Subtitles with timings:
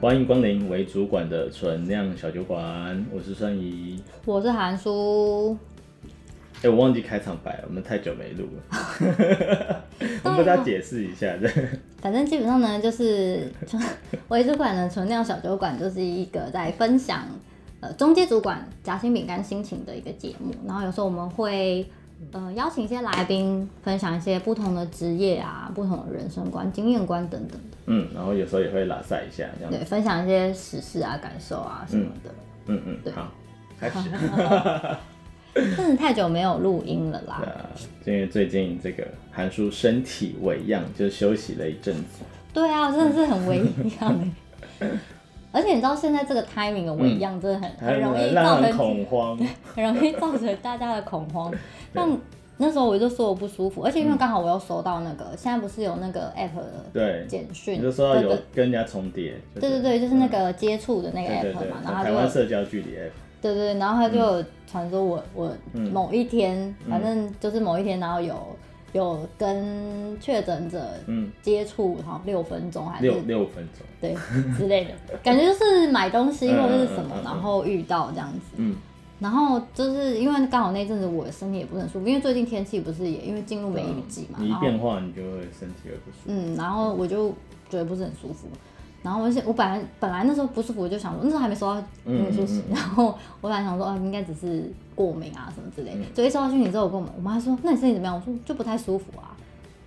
[0.00, 5.54] 欢迎光临为主管的存量小酒馆，我是孙怡，我是韩叔。
[6.54, 9.84] 哎、欸，我忘记开场白了，我们太久没录了，
[10.24, 11.36] 我们跟大家解释一下。
[11.36, 11.52] 对，
[12.00, 13.52] 反正基本上呢，就是
[14.28, 17.26] 为主管的存量小酒馆，就是一个在分享
[17.80, 20.50] 呃中介主管夹心饼干心情的一个节目。
[20.66, 21.86] 然后有时候我们会
[22.32, 27.69] 呃邀请一些来宾，分享一些不同的职业啊、不同的人生观、经验观等等的。
[27.92, 32.30] 嗯，然后有时候也会拉赛一下，这样对，分享一些时事啊、感受啊什么的。
[32.66, 33.32] 嗯嗯，对，好，
[33.80, 34.08] 开始。
[35.76, 37.42] 真的太久没有录音了啦。
[37.42, 37.66] 对啊，
[38.04, 42.22] 因为最近这个韩叔身体微恙，就休息了一阵子。
[42.52, 43.60] 对啊，真的是很微
[44.00, 44.32] 恙。
[45.50, 49.36] 而且你知道现在这个 timing 的微恙真的很、嗯、很容易造成恐慌，
[49.74, 51.52] 很容易造成大家的恐慌。
[51.92, 52.16] 像
[52.62, 59.34] 那时候我就说我不舒服，而且因为刚好我又收到那个，嗯、现在不是有那个 app 的简讯，你就收到有跟人家重叠。
[59.54, 63.10] 对对对，就是那个接触的那个 app 嘛，对对对，然后台湾社交距离 app。
[63.40, 68.36] 对对，然后他就传说我我某一天，嗯、反正就是某一天，然后有
[68.92, 70.86] 有跟确诊者
[71.40, 74.14] 接触，好像六分钟还是六六分钟，对
[74.58, 74.90] 之类的，
[75.22, 78.40] 感觉就是买东西 或者是什么，然后遇到这样子。
[78.56, 78.76] 嗯。
[79.20, 86.28] 然后就是因为刚好那阵子我的身体也不是很舒服，因为最近天气不是也因为进入梅雨季嘛，你一变化你就会身体也不舒服。
[86.28, 87.28] 嗯，然后我就
[87.68, 88.48] 觉得不是很舒服。
[89.02, 93.06] 然后我我本来本来那时候不舒服，我就想说那时候还没收到那个讯息，然后
[93.40, 98.14] 我本来想说哦应该只是过敏啊什么之类的，所以一收到讯息之后，我跟我我妈说，那你身体怎么样？
[98.14, 99.29] 我说就不太舒服啊。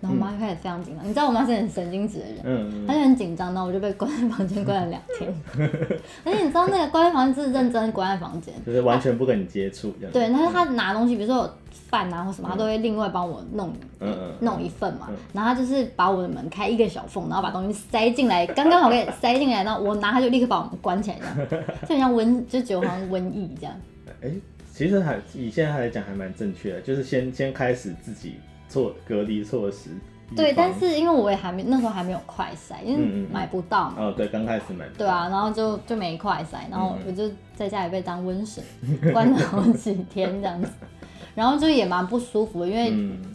[0.03, 5.33] 然后我妈就开始非常紧张，你知道我妈是很神经质的人，嗯，她就很紧张，然后我就被关在房间关了两天。
[6.25, 9.93] 而且你知道那个关在房间是认真关在房间，就是完全不跟你接触。
[10.11, 11.53] 对，但是她拿东西，比如说有
[11.87, 13.73] 饭啊或什么，她都会另外帮我弄，
[14.41, 15.09] 弄一份嘛。
[15.31, 21.17] 然后她就是把我的门开一个小缝，然后把东西塞进来，刚刚好可以塞进来，然后我拿，她就立刻把我们关起来，
[21.49, 23.73] 这样，就很像瘟，就觉得好像瘟疫这样。
[24.21, 24.29] 哎，
[24.69, 28.35] 其实还以现在来讲还蛮正确的，就是先先开始自己。
[28.73, 29.91] 做隔离措施，
[30.35, 33.97] 对，但是因为我也还没那时候还没有快筛，因为买不到嘛。
[33.99, 34.83] 嗯嗯嗯、哦，对，刚开始买。
[34.97, 38.63] 对啊，然后就就没快筛，然后我就在家里被当瘟神，
[39.13, 40.69] 关了好几天这样子，
[41.35, 42.91] 然后就也蛮不舒服的，因为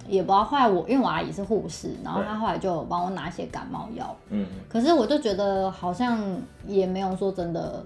[0.08, 6.20] 也不知道后来我因为我阿姨是护士，然后她后来就帮我拿一些感冒药，嗯，可是我就觉得好像
[6.66, 7.84] 也没有说真的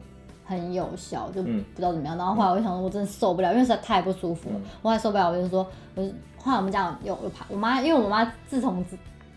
[0.52, 2.16] 很有效，就不知道怎么样。
[2.16, 6.08] 然后后来我就想说，我真的受不了，因为实在太不舒服了，我还受不了，我就说我。
[6.44, 8.84] 后来我们家有有爬，我妈因为我妈自从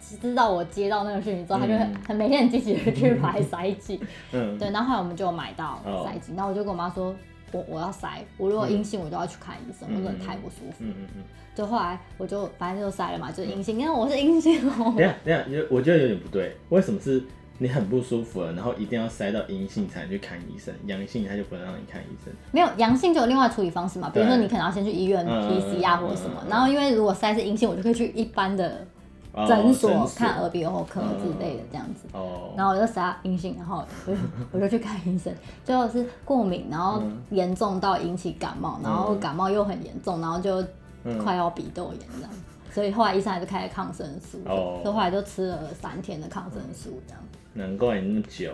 [0.01, 3.99] 知知道我接到那个讯息之后，她、嗯、就很很每天很积极的去排筛剂，
[4.33, 7.13] 嗯，对，然后后来我们就买到筛剂，然后我就跟我妈说，
[7.51, 14.91] 我我要筛，我如果阴性，我就要去看医生，嗯、我真的太不舒服，嗯嗯嗯，就后来我就反正就筛了嘛，就是阴性，因为我是阴性哦。
[14.97, 17.23] 等下等下，我觉得有点不对，为什么是？
[17.57, 22.33] 你很不舒服了，然后一定要塞到阴性才能去看医生，阳性他就不能让你看医生。
[22.51, 28.85] 没有阳性就有另外处理方式嘛，比如说你可能要先去医院 PCR 或者什么，然后因为如果塞是阴性，我就可以去一般的
[29.47, 32.07] 诊所看耳鼻喉科之类的这样子。
[32.11, 32.53] 哦。
[32.57, 34.17] 然后我就筛阴性，然后我就
[34.51, 35.33] 我就去看医生，
[35.63, 40.61] 最后是过敏，然后严重到引起感冒，然后感冒又很严重，然后就
[41.23, 42.31] 快要鼻窦炎这样，
[42.69, 47.21] 所以后来医生还是开了抗生素，所以后来就吃了三天的抗生素这样。
[47.55, 48.53] 难怪你那么久。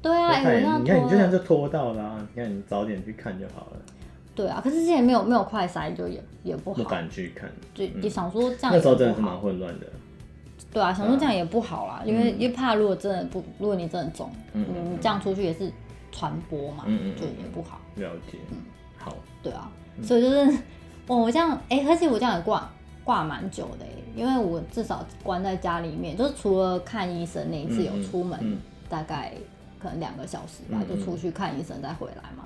[0.00, 3.76] 对啊，你看，你看，你就像这拖到啦，你看你早点去看就好了。
[4.34, 6.82] 对啊，可是之前没有没有快筛，就也也不好。
[6.82, 7.50] 不敢去看。
[7.74, 8.72] 就也想说这样。
[8.72, 9.86] 那时候真的是蛮混乱的。
[10.72, 14.64] 对啊，想说这样也不好啦，因为因为怕如果真的不，如果你真的中，嗯，
[15.00, 15.70] 这样出去也是
[16.10, 17.80] 传播嘛，嗯，就也不好。
[17.96, 18.38] 了解。
[18.50, 18.56] 嗯，
[18.96, 19.14] 好。
[19.42, 19.70] 对啊，
[20.02, 20.58] 所以就是，
[21.06, 22.68] 哦，我这样，哎，而且我这样也挂
[23.04, 23.86] 挂蛮久的。
[24.14, 28.58] 因为我至少关在家里面，就是除了看医生那一次有出门，嗯嗯、
[28.88, 29.32] 大概
[29.80, 32.44] 可能两个小时吧，嗯、就出去看医生再回来嘛。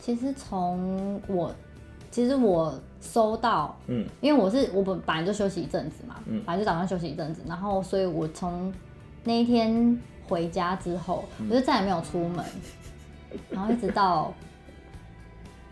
[0.00, 1.54] 其实从我，
[2.10, 8.72] 其实我收到，嗯，因为我是我本本来就休息一阵子嘛，嗯，反正就打算休息一阵子，然后所以我从
[9.22, 9.96] 那一天
[10.26, 12.44] 回家之后，嗯、我就再也没有出门，
[13.48, 14.34] 然后一直到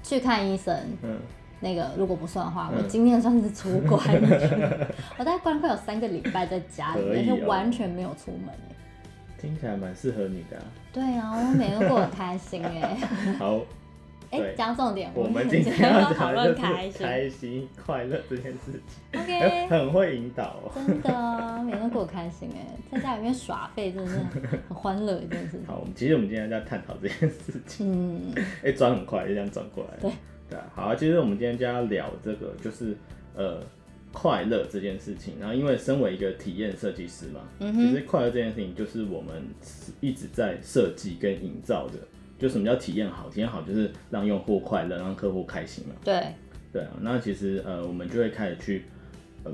[0.04, 1.18] 去看医生，嗯。
[1.60, 4.86] 那个如果不算的话，我今天算是出关了。
[5.18, 8.54] 我大概关快有三个礼拜在家里面，就完全没有出门。
[9.38, 10.56] 听起来蛮适合你的。
[10.92, 12.96] 对啊，我每天过得开心哎。
[13.38, 13.60] 好。
[14.28, 19.20] 哎，讲重点，我们今天要讨论开心、开心、快乐这件事情。
[19.20, 19.68] OK。
[19.68, 20.72] 很会引导哦。
[20.74, 24.18] 真的， 每天过得开心哎，在家里面耍废真的是
[24.68, 25.64] 很欢乐一件事情。
[25.68, 27.86] 好，我们其实我们今天在探讨这件事情。
[27.88, 28.34] 嗯。
[28.64, 29.90] 哎，转很快，就这样转过来。
[30.00, 30.10] 对。
[30.48, 32.96] 对啊，好啊，其实我们今天就要聊这个，就是
[33.34, 33.60] 呃，
[34.12, 39.42] 快乐这件事情，然后因为身为一个体验设计师嘛，嗯其实快乐这件事情就是我们
[40.00, 41.94] 一直在设计跟营造的。
[42.38, 43.30] 就什么叫体验好？
[43.30, 45.94] 体验好就是让用户快乐，让客户开心嘛。
[46.04, 46.22] 对，
[46.70, 46.90] 对啊。
[47.00, 48.84] 那其实呃，我们就会开始去，
[49.42, 49.52] 呃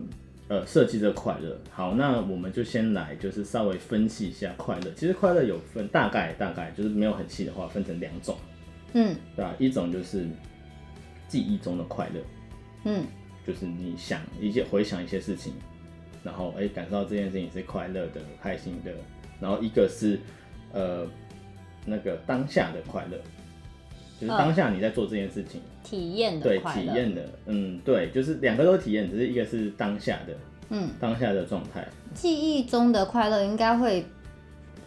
[0.48, 1.56] 呃，设计这个快乐。
[1.70, 4.90] 好，那我们就先来就是稍微分析一下快乐。
[4.96, 8.36] 其实快乐有分大概大概就是没有很细的话，分成两种。
[8.94, 9.54] 嗯，对吧？
[9.60, 10.26] 一种就是
[11.32, 12.20] 记忆中的快乐，
[12.84, 13.06] 嗯，
[13.46, 15.54] 就是你想一些回想一些事情，
[16.22, 18.92] 然后哎、欸、感受到这件事情是快乐的、开心的。
[19.40, 20.20] 然后一个是
[20.74, 21.06] 呃
[21.86, 23.16] 那个当下的快乐，
[24.20, 30.36] 就是当下你在做这件事情，体验的对体验的，嗯，对，就是两个都体验，只是一个是当下的，
[30.68, 31.88] 嗯，当下的状态。
[32.12, 34.04] 记忆中的快乐应该会，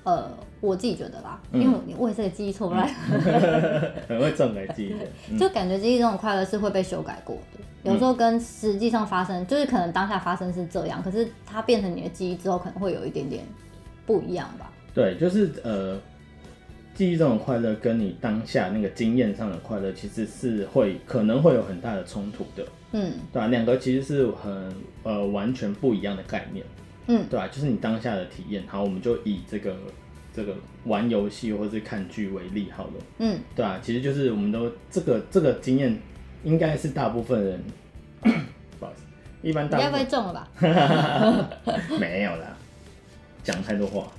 [0.03, 0.29] 呃，
[0.65, 1.61] 我自己觉得啦，嗯。
[1.61, 2.87] 因为我也是个记忆错乱，
[4.07, 4.89] 很会篡改记忆。
[4.89, 5.37] 的，嗯。
[5.37, 13.43] 就感觉记忆中的快乐是会被修改过的，有时候跟实际上发生，就是可能当下发生是这样，可是它变成你的记忆之后，可能会有一点点
[14.05, 14.71] 不一样吧。
[14.93, 15.99] 对，就是呃，
[16.93, 23.11] 记忆中的快乐跟你当下那个经验上的快乐，其实是会可能会有很大的冲突的，嗯。
[23.33, 24.73] 对吧、两个其实是很
[25.03, 26.65] 呃完全不一样的概念，
[27.07, 29.75] 嗯，对吧、就是你当下的体验，好，我们就以这个
[30.35, 30.53] 这个
[30.83, 35.97] 玩游戏或是看剧为例好了，嗯，对啊，其实就是我们都这个这个经验，
[36.43, 37.63] 应该是大部分人，
[38.79, 40.49] 不好意思，一般大部分应该不会中了吧？
[41.99, 42.57] 没有啦，
[43.43, 44.11] 讲太多话，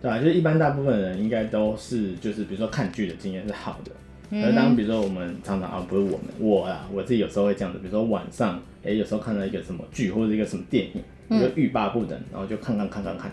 [0.00, 3.92] 对啊，就是一般大部分人应该都是就是比如说看剧的经验是好的，
[4.30, 4.44] 嗯。
[4.44, 13.32] 而当比如说我们常常啊不是我们我啊，我自己有时候会这样子，比如说晚上哎、欸、有时候看到一个什么剧或者一个什么电影，我就欲罢不能，然后就看看看看看，然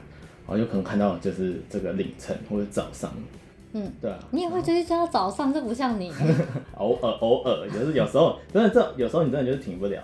[0.49, 3.11] 后就可能看到就是这个凌晨或者早上，
[3.73, 6.11] 嗯，对啊，你也会追剧到早上，这不像你。
[6.77, 10.01] 偶尔偶尔就是有时候真的这有时候你真的就是停不了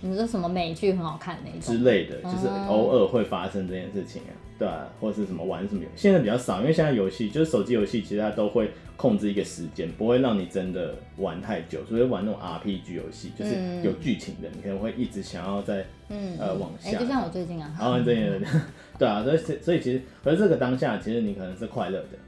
[0.00, 4.32] 你说什么美剧很好看那种之类的，就是偶尔会发生这件事情啊。
[4.58, 11.84] 对啊，或者是什么玩什么游戏，现在比较少，因为现在游戏就是手机游戏，其实它都会控制一个时间，不会让你真的玩太久。
[11.84, 13.54] 所以玩那种 RPG 游戏，就是
[13.84, 16.90] 有剧情的，你可能会一直想要在嗯呃往下。
[16.90, 17.72] 哎、就像我最近啊。
[17.78, 18.40] 然后这样，
[18.98, 22.18] 对啊，所以所以其实，可是这个当下，其实你可能是快乐的，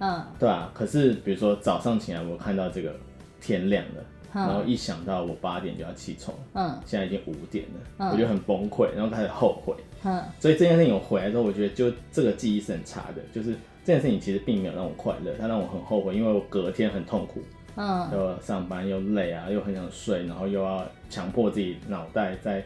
[0.00, 0.68] 嗯，对啊。
[0.74, 2.92] 可是比如说早上起来，我看到这个
[3.40, 4.02] 天亮了。
[4.44, 9.74] 然后一想到我八点就要起床，嗯，现在已经五点了，嗯，我就很崩溃，然后开始后悔，
[10.04, 17.40] 嗯，所以这件事情我回来之后，我觉得就这个记忆是很差的，就是这件事情其实并没有让我快乐，它让我很后悔，因为我隔天很痛苦，
[17.76, 22.62] 嗯，又上班又累啊，又很想睡，然后又要强迫自己脑袋在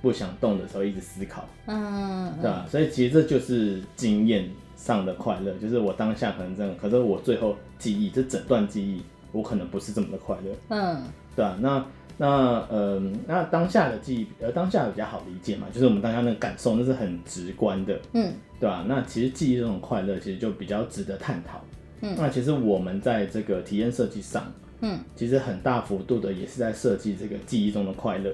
[0.00, 2.64] 不想动的时候一直思考，嗯，对吧？
[2.70, 9.02] 所以其实这就是经验上的快乐，就是我当下可能这样，可是我最后记忆这整段记忆。
[9.32, 11.02] 我可能不是这么的快乐，嗯，
[11.36, 11.84] 对啊，那
[12.16, 12.26] 那
[12.68, 18.84] 呃，那当下的记忆，呃，当下比较好理解嘛，就是我们当下那个感受，那是很直观的，嗯，对吧？
[18.88, 21.62] 那其实记忆这种快乐，其实就比较值得探讨，
[22.00, 28.32] 嗯，那其实我们在这个体验设计上，嗯，其实很大幅度的也是在设计这个记忆中的快乐，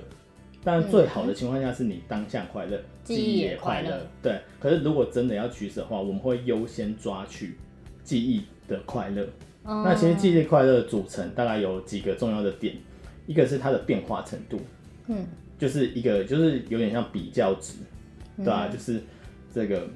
[0.63, 4.41] 但最好的情况下是你当下快乐，记忆也快乐，对。
[4.59, 7.59] 可是如果真的要取舍的话，我们会优先抓取
[8.03, 9.27] 记忆的快乐。
[9.67, 12.77] 那其实记忆快乐的组成大概有几个重要的点，
[13.27, 14.61] 一个是它的变化程度，
[15.09, 15.27] 嗯，
[15.59, 17.79] 就是一个就是有点像比较值，
[18.37, 18.69] 对吧、啊？
[18.69, 19.03] 就是
[19.55, 19.89] 这个，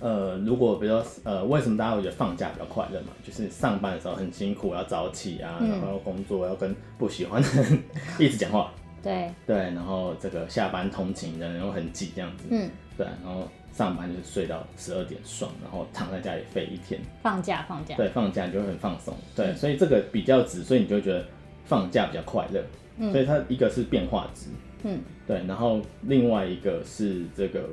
[0.00, 3.12] 呃，如果比如说呃，为什么大家会觉得放假比较快乐嘛？
[3.22, 7.78] 就是上班的时候很辛苦，要早起啊，然后要工作，要跟不喜欢的人
[8.18, 13.48] 一直讲话，对对，然后这个下班通勤的人又很挤这样子，嗯，对，然后。
[13.72, 17.00] 上班就是睡到十二点爽，然后躺在家里废一天。
[17.22, 17.96] 放假放假。
[17.96, 19.14] 对，放假你就会很放松。
[19.34, 21.24] 对、嗯，所以这个比较值，所以你就会觉得
[21.64, 22.62] 放假比较快乐。
[22.98, 24.48] 嗯，所以它一个是变化值。
[24.84, 27.68] 嗯，对，然后另外一个是这个，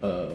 [0.00, 0.30] 呃，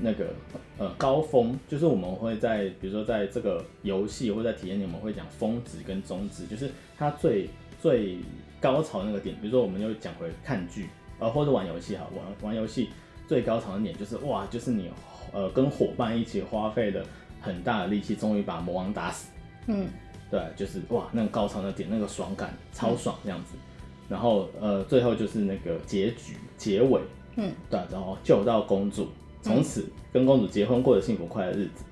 [0.00, 0.32] 那个
[0.78, 8.16] 呃高峰，就是我们会在比如说在这个游戏或者在体验里，我们会讲峰值跟终值，就是它最最
[8.60, 9.36] 高潮那个点。
[9.42, 10.86] 比如说，我们又讲回看剧，
[11.18, 12.88] 呃，或者玩游戏哈，玩玩游戏。
[13.26, 14.90] 最高潮的点就是哇，就是你
[15.32, 17.04] 呃跟伙伴一起花费了
[17.40, 19.30] 很大的力气，终于把魔王打死。
[19.66, 19.88] 嗯，
[20.30, 23.54] 对，就是哇，那个高潮的点，那个爽感超爽这样子。
[23.54, 23.60] 嗯、
[24.08, 27.00] 然后呃，最后就是那个结局结尾，
[27.36, 29.08] 嗯，对，然后救到公主，
[29.40, 31.84] 从此跟公主结婚，过着幸福快乐日子。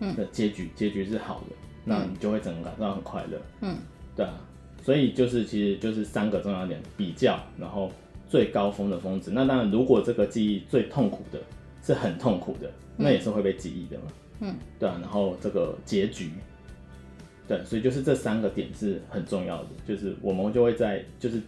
[0.00, 3.40] 嗯，的结局结局是好的，那你就会整个感到很快乐。
[3.62, 3.78] 嗯，
[4.14, 4.34] 对啊，
[4.82, 7.90] 所以就是其实就是三个重要点比较，然后。
[8.28, 11.38] 最高峰的峰值，那当然，如果这个记忆最痛苦的
[11.82, 14.04] 是很痛苦的，那也是会被记忆的嘛。
[14.40, 14.98] 嗯，对啊。
[15.00, 16.30] 然后这个结局，
[17.46, 21.40] 对，所以就是这三个点是很重要的，就是我们就会在就是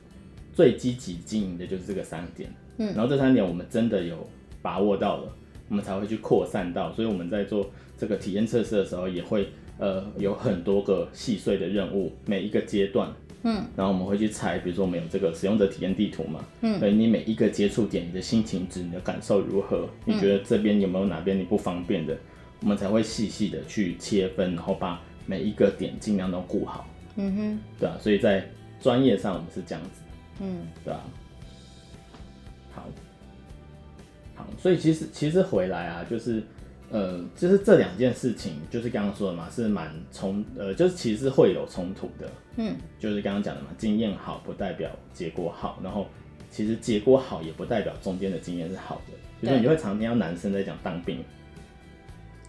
[0.55, 4.17] 最积极经营的就是这个三点，嗯，然后这三点我们真的有
[4.63, 5.33] 把握到了，
[5.69, 7.69] 我们才会去扩散到，所以我们在做
[7.99, 22.17] 这个体验测试的时候，也会呃有很多个细碎的任务，每一个阶段，嗯，然后我们会去猜，比如说我们有这个使用者体验地图嘛，嗯，所以你每一个接触点，你的心情值，你的感受如何，你觉得这边有没有哪边你不方便的，
[22.63, 28.45] 我们才会细细的去切分，然后把每一个点尽量都顾好，嗯哼，对啊，所以在
[28.81, 30.03] 专业上我们是这样子。
[30.41, 31.01] 嗯，对啊？
[32.73, 32.87] 好，
[34.35, 36.43] 好，所以其实其实回来啊，就是
[36.91, 42.29] 呃，就是这两件事情，就是刚刚说的嘛，是蛮冲，呃，就是其实是会有冲突的。
[42.57, 46.07] 嗯，就是刚刚讲的嘛，经验好不代表结果好，然后
[46.51, 49.47] 其实结果好也不代表中间的经验是好的。
[49.47, 51.23] 就是你会常听到男生在讲当兵。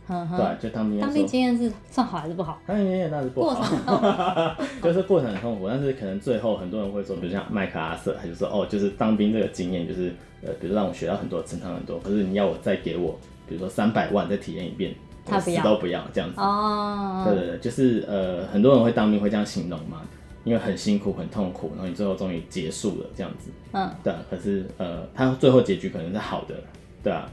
[0.07, 0.99] 对，就当兵。
[0.99, 2.59] 当兵经验是算好还是不好？
[2.65, 11.99] 当兵经验那是不好， 就是过程很痛苦，但是可能最后很多人会说，比如像麦克阿瑟，他就说哦，就是当兵这个经验，就是呃，比如让我学到很多，成长很多。
[11.99, 13.19] 可是你要我再给我，
[13.49, 16.39] 比如说三百万再体验一遍，他死都不要这样子。
[16.39, 20.01] 哦，对对对，就是呃，很多人会当兵会这样形容嘛，
[20.43, 23.49] 因为很辛苦很痛苦，然后你最后终于结束了这样子。
[23.73, 26.55] 嗯，对，可是呃，他最后结局可能是好的，
[27.03, 27.29] 对啊。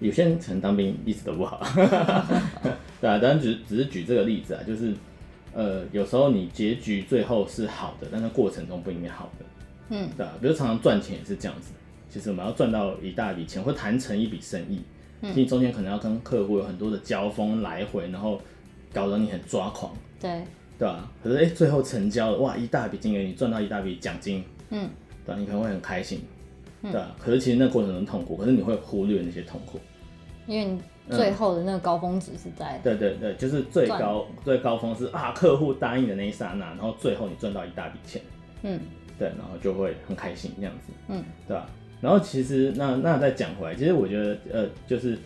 [0.00, 1.62] 有些人可能当兵一直都不好，
[3.00, 4.92] 对啊，当然只只是举这个例子啊，就是
[5.54, 9.44] 呃，有时候你结局最后是好的，但是过程中不一定好的，
[9.90, 11.70] 嗯，对啊，比如常常赚钱也是这样子，
[12.10, 14.82] 其实我们要赚到一大笔钱，或谈成一笔生意，
[15.20, 18.40] 嗯，你中间可能要跟客户有很多的交锋来回，然后
[18.92, 20.42] 搞得你很抓狂，对，
[20.78, 24.88] 对啊，可是哎，最后成交了，哇，一大笔金额，你赚到一大笔奖金，嗯，
[25.26, 26.20] 对啊，你可能会很开心。
[26.80, 29.80] 对啊，可是其实那过程中痛苦，可是你会忽略那些痛苦，
[30.46, 38.22] 因为你最后的那个高峰值是在、嗯、对对对，就是最高最高峰是啊，客户答应的那一刹那，然后最后你赚到一大笔钱，
[38.62, 38.78] 嗯，
[39.18, 41.68] 对，然后就会很开心这样子，嗯，对吧？
[42.00, 45.18] 然后其实那那再讲回来，其实我觉得呃，就是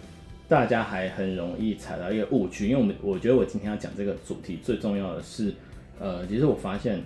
[0.49, 5.53] 大家还很容易踩到一个误区，因为我们我觉得我今天要讲这个主题最重要的是，
[6.01, 7.01] 呃，其实我发现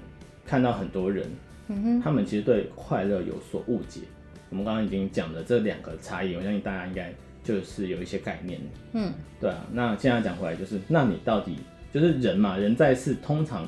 [0.44, 1.26] 看到很多人，
[1.68, 4.00] 嗯哼，他们其实对快乐有所误解。
[4.50, 8.60] 我们刚刚已经讲了这两个差异，我相信大家应该就是有一些概念。
[8.92, 9.66] 嗯，对啊。
[9.72, 11.56] 那现在讲回来，就是那你到底
[11.92, 12.56] 就是人嘛？
[12.56, 13.66] 人在世，通常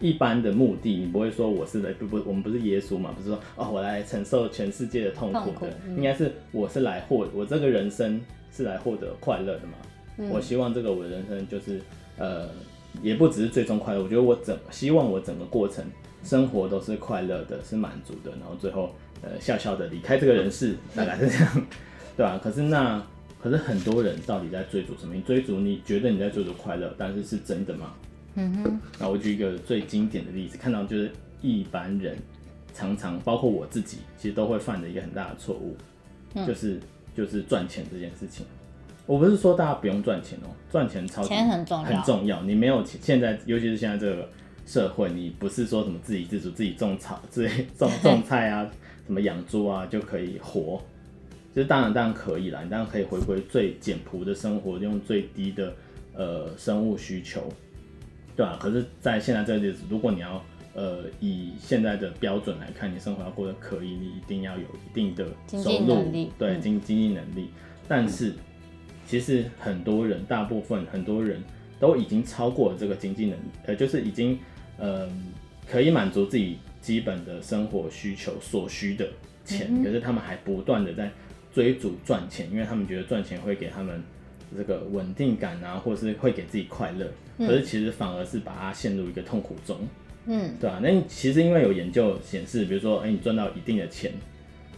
[0.00, 3.12] 一般的目的，你不会说我是来不不，我们不是耶稣嘛？
[3.16, 9.74] 不是说哦，我来承受全世界的痛苦的，苦嗯、应该是我是来获我这个人生是来获得快乐的嘛？
[10.18, 11.80] 嗯、我希望这个我的人生就是
[12.18, 12.48] 呃，
[13.02, 15.84] 也不只是最终快乐，我觉得我整希望我整个过程
[16.24, 18.90] 生活都是快乐的，是满足的，然后最后。
[19.22, 21.66] 呃，笑笑的离开这个人世，大概是这样，
[22.16, 22.40] 对吧？
[22.42, 23.04] 可是那，
[23.38, 25.14] 可是很多人到底在追逐什么？
[25.14, 27.92] 你追逐你觉得你在追逐快乐，但是是真的吗？
[28.40, 28.80] 嗯哼。
[28.98, 31.10] 那我举一个最经典的例子，看到就是
[31.42, 32.16] 一般人
[32.72, 35.76] 常常，包括我自己，其实都会犯的一个很大的错误，
[36.34, 36.80] 嗯、就是
[37.14, 38.46] 就是赚钱这件事情。
[39.06, 42.42] 我不是说大家不用赚钱哦、喔，赚钱超级钱很重要，很重要。
[42.42, 44.28] 你没有钱，现在尤其是现在这个
[44.64, 48.70] 社会，你不是说什么自给自足，自己种草，自己种 种菜啊。
[49.06, 50.80] 什么养猪啊就可以活，
[51.52, 55.74] 就是当然当然可以啦，你当然可以回归最简朴的生活，用最低的
[56.14, 57.52] 呃生物需求，
[58.40, 58.58] 对吧？
[58.58, 60.42] 可是，在现在这个日子，如果你要
[60.72, 65.26] 呃以现在的标准来看，你生活要过得可以，你一定要有一定的
[65.62, 67.50] 收入，对经经济能力。
[67.86, 68.32] 但是，
[69.06, 71.42] 其实很多人，大部分很多人
[71.78, 74.38] 都已经超过了这个经济能力，呃，就是已经
[74.78, 75.06] 呃
[75.68, 76.56] 可以满足自己。
[76.80, 79.06] 基本的生活需求所需的
[79.44, 81.10] 钱，可是他们还不断的在
[81.52, 84.02] 追逐赚钱，因为他们觉得赚钱会给他们
[84.56, 87.06] 这个稳定感啊，或是会给自己快乐。
[87.40, 89.76] 可是其实反而是把它陷入一个痛苦中。
[90.26, 90.78] 嗯，对啊。
[90.82, 94.12] 那其实因为有研究显示，比如说，哎，你赚到一定的钱，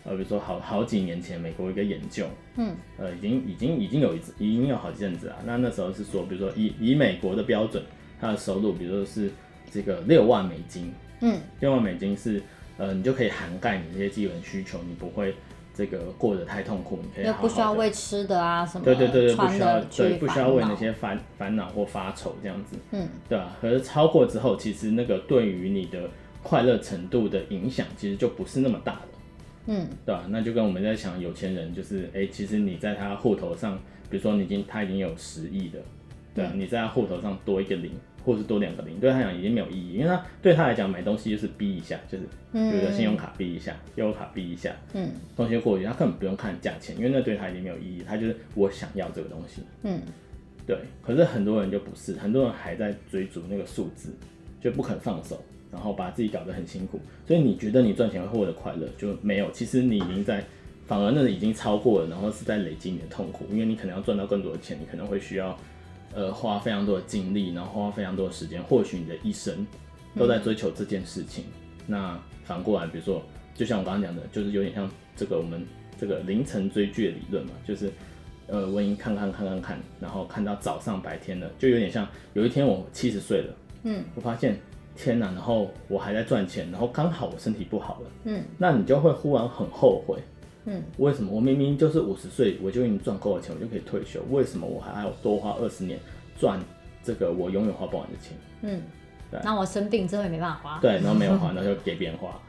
[0.05, 2.27] 呃，比如说好好几年前美国一个研究，
[2.57, 5.39] 嗯，呃，已经已经已经有一已经有好几阵子啊。
[5.45, 7.83] 那那时候是说，比如说以以美国的标准，
[8.21, 9.31] 他的收入，比如说是
[9.71, 10.93] 这个六万美金。
[11.21, 12.43] 嗯，六万美金是，
[12.79, 15.35] 呃，你就可以涵盖你这些基本需求，你不会
[15.75, 23.57] 这个过得太痛苦，你可以好好，又不需要为吃的啊什么，对对对对，不需要对不需要为那些烦烦恼或发愁这样子，嗯，对吧？
[23.61, 26.09] 可是超过之后，其实那个对于你的
[26.43, 29.09] 快乐程度的影响，其实就不是那么大了，
[29.67, 30.25] 嗯，对吧？
[30.29, 33.79] 那就跟我们在想有钱人，就是哎、欸，其实你在他户头上，
[34.11, 35.79] 比如说你已经他已经有十亿的，
[36.35, 37.93] 对啊，嗯、你在他户头上多一个零。
[38.25, 50.01] 或是多两个零，对他来讲已经没有意义，因为他对他来讲买东西就是逼一下，就是比如说信用卡逼一下，悠游卡逼一下，嗯，东西就过去，他根本不用看价钱，因为那对他已经没有意义，他就是我想要这个东西，嗯，
[50.67, 50.77] 对。
[51.03, 54.11] 可是很多人就不是，很多人还在追逐那个数字，
[54.61, 59.51] 就不肯放手，然后把自己搞得很辛苦，所以你觉得你赚钱会获得快乐，就没有。
[59.51, 60.45] 其实你已经在，
[60.87, 65.59] 反而那已经超过了，然后是在累积你的痛苦，因为你可能要赚到更多的钱，你可能会需要，
[66.15, 69.67] 呃，花非常多的精力，然后花非常多的时间，或许你的一生
[70.17, 71.45] 都在追求这件事情。
[71.45, 73.23] 嗯、那反过来，比如说，
[73.55, 75.67] 就像我刚刚讲的，就是有点像这个我们
[75.99, 77.93] 这个凌晨追剧的理论嘛，就是。
[78.49, 83.55] 呃，我已经看看看看看，然后看到早上白天了，就有点像有一天我七十岁了，
[83.85, 84.59] 嗯，我发现
[84.95, 90.19] 天哪，然后我还在赚钱，然后刚好我身体不好了，嗯，那你就会忽然很后悔，
[90.65, 95.99] 嗯，为什么我明明就是五十岁我就已经赚够了钱，我就可以退休，为什么我还要多花二十年
[96.39, 96.61] 赚
[97.03, 98.37] 这个我永远花不完的钱？
[98.63, 98.81] 嗯，
[99.31, 102.41] 对，那我生病之后也没办法花，对，然后没有花， 那就给别人花，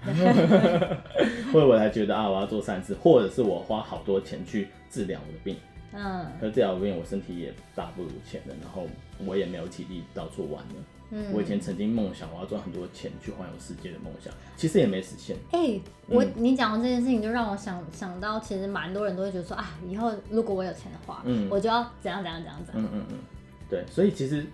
[1.51, 5.55] 或者我才觉得啊，我要做善事，或者是我花好多钱去治疗我的病。
[5.95, 8.87] 嗯，可是这条病我身体也大不如前了，然后
[9.25, 10.75] 我也没有体力到处玩了。
[11.13, 15.37] 嗯，我以前曾经梦想我要赚很多钱去环游世界的梦想，其实也没实现。
[15.51, 22.83] 哎、欸，我、嗯、你讲的这件事情就让我想想到，其实蛮多人都会觉得说啊，以后如果我有钱的话，嗯，我就要怎样怎样怎样怎样。
[22.83, 23.17] 嗯嗯嗯，
[23.69, 24.45] 对，所以其实。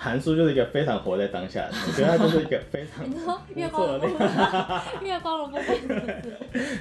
[0.00, 4.28] 韩叔就是一个非常活在当下的， 我觉得他就是一个非常你说月光的部分，
[5.02, 6.22] 月光 的部分，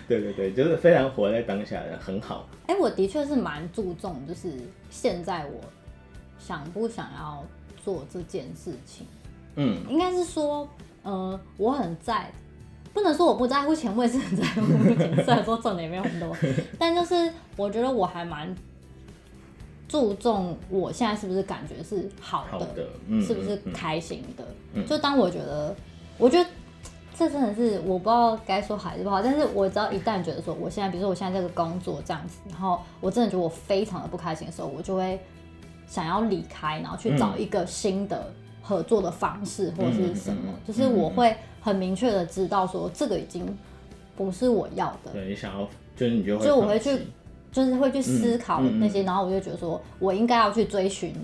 [0.07, 2.47] 对对对，就是非常活在当下的，很好。
[2.67, 4.51] 哎、欸，我的确是蛮注重，就是
[4.91, 5.59] 现在我
[6.37, 7.43] 想不想要
[7.83, 9.07] 做这件事情。
[9.57, 10.65] 嗯，应该是说，
[11.03, 12.31] 呃，我很在，
[12.93, 16.33] 不能说我不在乎钱，我也是很在乎钱，虽然说赚的也没有很多，
[16.79, 18.55] 但就是我觉得我还蛮。
[19.89, 24.43] 注重我现在是不是感觉是好的，好的嗯、是不是开心的？
[24.73, 25.73] 嗯、就当我觉得，
[26.17, 26.49] 我觉得
[27.17, 35.17] 这真的是我不知道该说好还是不好，但是我只要一旦觉得说我现在，比如说我现在这个工作这样子，然后我真的觉得我非常的不开心的时候，我就会
[35.87, 38.29] 想要离开，然后去找一个新的
[38.67, 43.45] 合作的方式或者是什么，嗯、就是我会很明确的知道说这个已经
[44.15, 45.11] 不是我要的。
[45.13, 46.99] 对，你想要就是你就会，就我会去。
[47.49, 51.15] 就是会去思考那些，嗯嗯嗯、然后我就觉得说，我应该要去追寻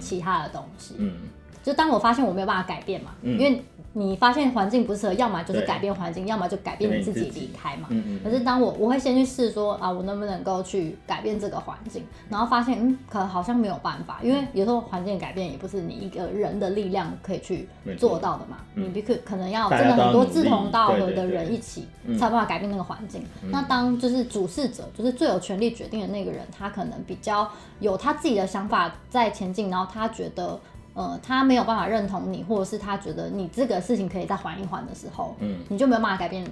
[0.00, 0.96] 其他的东西。
[0.98, 1.28] 嗯嗯、
[1.62, 3.62] 就当我发现我没有办法改变嘛，嗯、因为。
[3.94, 7.88] 你发现环境不适合，要么就是改变环境，要么就改变你自己离开嘛。
[7.90, 8.20] 嗯嗯。
[8.22, 18.58] 可是当我我会先去试说啊，我能不能够去改变这个环境，然后发现嗯，可好像没有办法，因为有时候环境改变也不是你一个人的力量可以去做到的嘛。
[18.74, 23.24] 错你可可能要真的很多志同道合的人一起才有办法改变那个环境。
[23.42, 30.60] 嗯、那当就是主事者，就是最有权利决定的那个人，他可能比较有他自己的想法在前进，然后他觉得。
[30.98, 36.44] 呃，他没有办法认同你，或者是他觉得你这个事情可以再缓一缓的时候，嗯，你就没有办法改变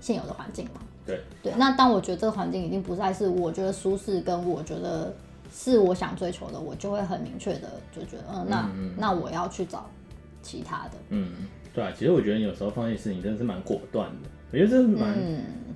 [0.00, 0.80] 现有的环境嘛。
[1.04, 1.20] 对。
[1.42, 5.14] 对，那当我觉得这个环境已经不再是我觉得舒适，跟我觉得
[5.52, 9.84] 是我想追求的，我就会很明确的就觉得，呃、嗯，那那我要去找
[10.40, 10.92] 其他的。
[11.10, 11.30] 嗯，
[11.74, 15.14] 对啊，其实我觉得有时候放弃事情真的是蛮果断的，我觉得这是蛮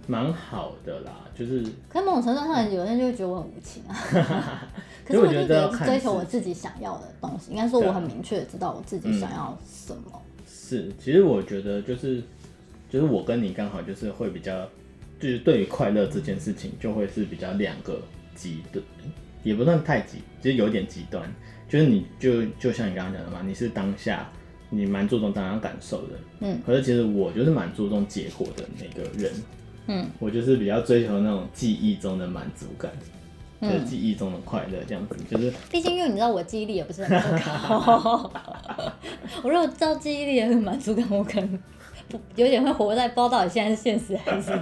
[0.07, 1.63] 蛮、嗯、好的啦，就是。
[1.89, 4.69] 可是某种程度上，有人就会觉得我很无情啊。
[5.05, 10.03] 可是我就觉得追求我自己想要的东西，应该说我很明确的知道我自己想要什么。
[10.13, 12.23] 嗯、是，其实我觉得就是
[12.89, 14.67] 就是我跟你刚好就是会比较，
[15.21, 18.01] 就是对于快乐这件事情就会是比较两个
[18.35, 18.83] 极端，
[19.43, 21.31] 也不算太极，其实有点极端。
[21.69, 24.31] 就是你就就像你刚刚讲的嘛，你是当下
[24.71, 29.33] 你蛮注重当下感受的，嗯，可是其实我就是蛮注重结果的那个人，
[29.87, 32.91] 嗯，我就是比较追求那种记忆中的满足感。
[33.61, 35.51] 的记忆中的快乐，这样子就是。
[35.71, 38.31] 毕竟，因为你知道我记忆力也不是很好。
[39.43, 41.59] 我如果知道记忆力也很满足感，我可能
[42.37, 44.53] 有点会活在不知道到底现在是现实还是。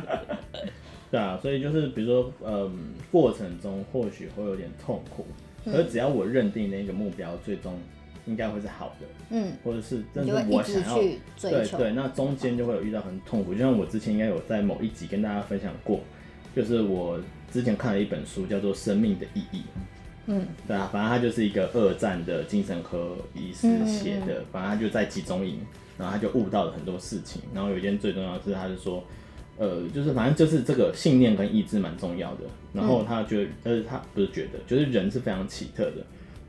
[1.10, 5.26] 对啊，所以就是比如说，嗯，过程中或许会有点痛苦，
[5.64, 7.76] 可是只要我认定那个目标最终
[8.26, 16.00] 应该会是好的，嗯，或者是真的我想要对对，那中间就会有遇到很痛苦，就像我之前应该有在某一集跟大家分享过，
[16.54, 17.20] 就是我。
[17.52, 19.58] 之前看了一本书，叫做《生命的意义》。
[20.24, 24.26] 嗯，对啊，反正他就是一个二战的精神科医师写的。
[24.26, 25.58] 嗯嗯嗯，反正他就在集中营，
[25.98, 27.42] 然后他就悟到了很多事情。
[27.52, 29.04] 然后有一件最重要的是，他就说，
[29.58, 32.44] 呃，就是反正就是这个信念跟意志蛮重要的。
[32.72, 35.96] 然后他觉得，但是他不是觉得，就是人是非常奇特的。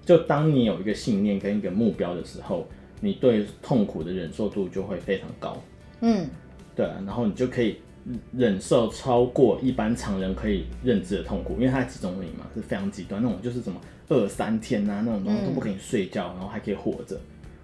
[0.05, 2.67] 就当你有一个信念跟一个目标的时候，
[3.01, 5.61] 你对痛苦的忍受度就会非常高。
[6.01, 6.27] 嗯，
[6.75, 7.77] 对啊，然后你就可以。
[8.35, 17.17] 忍受超过一般常人可以认知的痛苦，因为他在集中营嘛，是非常极端那种，就是什么二三天啊那种东西都不可以睡觉，然后还可以活着。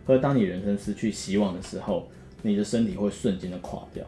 [0.07, 2.09] 可是当你人生失去希望的时候，
[2.41, 4.05] 你的身体会瞬间的垮掉。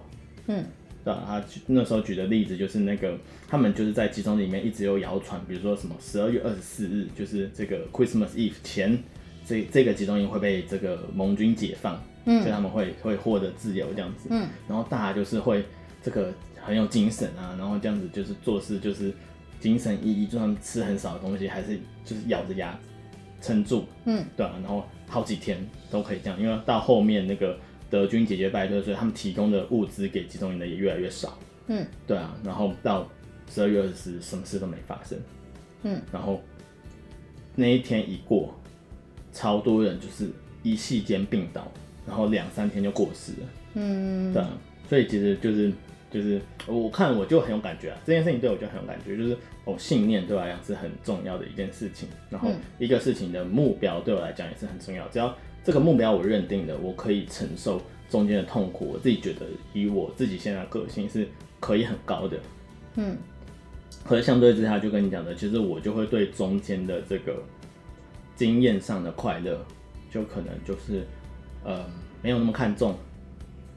[0.48, 0.64] 嗯，
[1.04, 8.98] 对啊，他那时候举的例子就是那个，他们就是在集中里面一直有谣传，比如说什么十二月二十四日就是这个 Christmas Eve 前
[9.46, 15.66] 这这个集中营会被这个盟军解放，嗯，所以他们会会获得自由这样子，嗯，然后大家就是会
[16.04, 16.32] 这个
[16.64, 19.12] 很有精神啊，然后这样子就是做事就是
[19.60, 22.78] 精神奕奕，就算吃很少的东西，还是就是咬着牙
[23.42, 25.58] 撑住，嗯，对啊，然后好几天
[25.90, 27.58] 都可以这样，因为到后面那个
[27.92, 33.08] 德军节节败退，所以他们提供的物资给集中营的也越来越少，嗯，对啊，然后到
[33.48, 35.20] 十二月二十日，什么事都没发生，
[35.84, 36.42] 嗯，然后
[37.54, 38.52] 那一天一过。
[39.34, 40.30] 超多人就是
[40.62, 41.72] 一夕间病倒，
[42.06, 43.48] 然后两三天就过世了。
[43.76, 44.50] 嗯，对啊，
[44.90, 45.72] 所以其实就是
[46.12, 55.08] 就是我看我就很有感觉啊，这件事情对我就很有感觉，就是哦，信念对我来讲是很重要的一件事情，然后一个事情的目标对我来讲也是很重要。
[55.08, 61.28] 只要这个目标我认定了，我可以承受中间的痛苦，我自己觉得以我自己现在的个性是
[61.60, 62.38] 可以很高的。
[62.96, 63.18] 嗯，
[64.04, 67.42] 可是相对之下，就跟你讲的，其实我就会对中间的这个。
[68.34, 69.64] 经验上的快乐，
[70.10, 71.06] 就可能就是，
[71.64, 71.86] 呃，
[72.24, 72.96] 没有那么看重，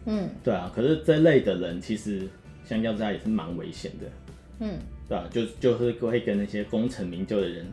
[0.07, 0.73] 嗯，对啊。
[0.75, 2.27] 可是这类的人，其实
[2.64, 4.07] 相较之下也是蛮危险的，
[4.61, 7.66] 嗯，对啊，就就是会跟那些功成名就的人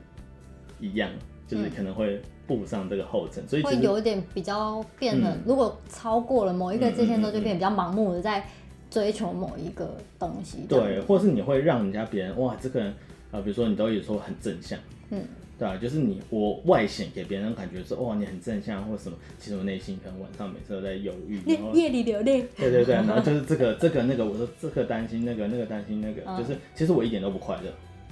[0.81, 1.09] 一样，
[1.47, 2.21] 就是可能会
[2.55, 8.45] 步上这个后尘，所以会有一点比较变得，嗯、如果超过了某一个界限之后，就变得比较盲目的在
[8.89, 12.93] 追求某一个东西，对，或是你会让人家别人哇，这个人
[13.31, 14.77] 啊，比如说你都有说很正向，
[15.09, 15.23] 嗯。
[15.59, 22.47] 对啊，就是你我外显给别人感觉说，哇，你很正向或什么，其实我内心可能晚上每次都在犹豫，夜夜里流泪。
[22.57, 27.71] 对对对，然后就是这个 这个那个，我说这个担心那个那个担心那个，嗯、就是其实我一点都不快乐。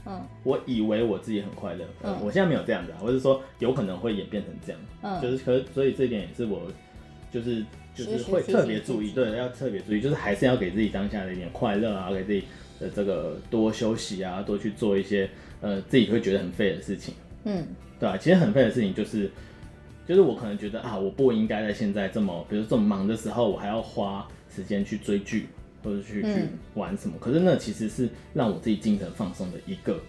[0.09, 6.63] 嗯，我以为我自己很快乐，嗯，我现在没有这样子啊，我是说有可能会演变成这样，嗯，就是可所以这一点也是我
[7.31, 12.43] 就是就是会特别注意，对，要特别注意，就是还是要给自己当下的一点快乐啊，给自己
[12.79, 15.29] 的这个多休息啊，多去做一些
[15.61, 17.13] 呃自己会觉得很废的事情。
[17.43, 17.67] 嗯，
[17.99, 19.29] 对啊，其实很废的事情就是，
[20.07, 25.47] 就是我可能觉得啊，我不应该在现在这么，比如这么忙的时候，我还要花时间去追剧
[25.83, 27.15] 或者去、嗯、去玩什么。
[27.19, 29.99] 可是那其实是让我自己精神放松的一个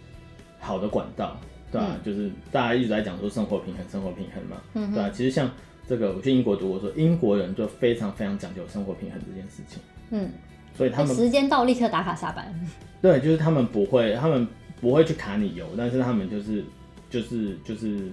[0.58, 1.36] 好的管道，
[1.70, 5.50] 对啊，嗯、就是大家一直在讲说生活平衡，生活平衡嘛，嗯、哼对啊，其实像
[5.88, 9.80] 这个，我去英国读我，说英国人就非常非常讲究生活平衡这件事情。
[10.10, 10.30] 嗯，
[10.76, 12.54] 所以他们时间到立刻打卡下班。
[13.02, 14.46] 对，就是他们不会，他们
[14.80, 16.64] 不会去卡你油，但是他们就是。
[17.10, 18.08] 就是就是，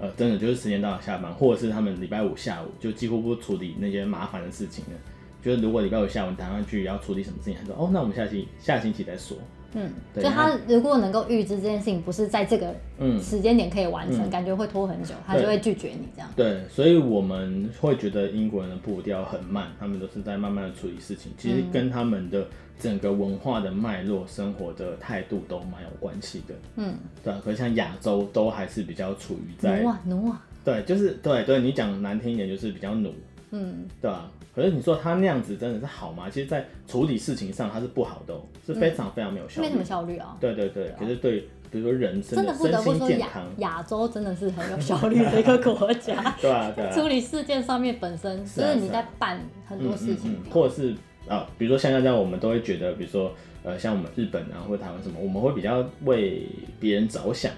[0.00, 4.98] 呃，真的就是时间到了下班，或者是他们礼拜五下午就几乎不处理那些麻烦的事情了。
[5.42, 9.36] 就是如果礼拜五下午打算去要处理什么事情，他说哦，那我们下星下星期再说。
[9.74, 12.74] 嗯，对就他如果能够预知这件事情不是在这个
[13.20, 16.30] 时间点可以完成，嗯、感觉会拖很久，他就会拒绝你这样。
[16.34, 22.46] 对，所以我们会觉得英国人的步调很慢，他们都是在慢慢的处理事情，其实跟他们的
[22.80, 26.54] 整个文化的脉络、生活的态度都蛮有关系的。
[26.76, 33.12] 嗯，对，可是像亚洲都还是比较处于在奴啊奴啊，对，就是对对，你讲难听一点就是比较奴。
[33.50, 34.30] 嗯，对吧？
[34.58, 36.28] 可是你说他那样子真的是好吗？
[36.28, 38.34] 其实，在处理事情上他是不好的，
[38.66, 40.36] 是非常非常没有效率，没什么效率啊。
[40.40, 46.34] 对对对，可是对，比如说人生的身心健康，亚洲真的是很有效率的一个国家。
[46.42, 46.92] 对啊，对啊。
[46.92, 50.92] 处理事件上面本身就是你在办很多事情，或者是
[51.28, 56.48] 啊，比如说像这样，我们都会觉得，比如说呃，像我们日本啊，或者台湾什么，我们会比较为
[56.80, 57.52] 别人着想。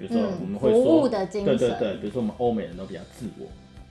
[0.00, 1.56] 比如说我们会说，服务的精神。
[1.56, 3.46] 对对对，比如说我们欧美人都比较自我。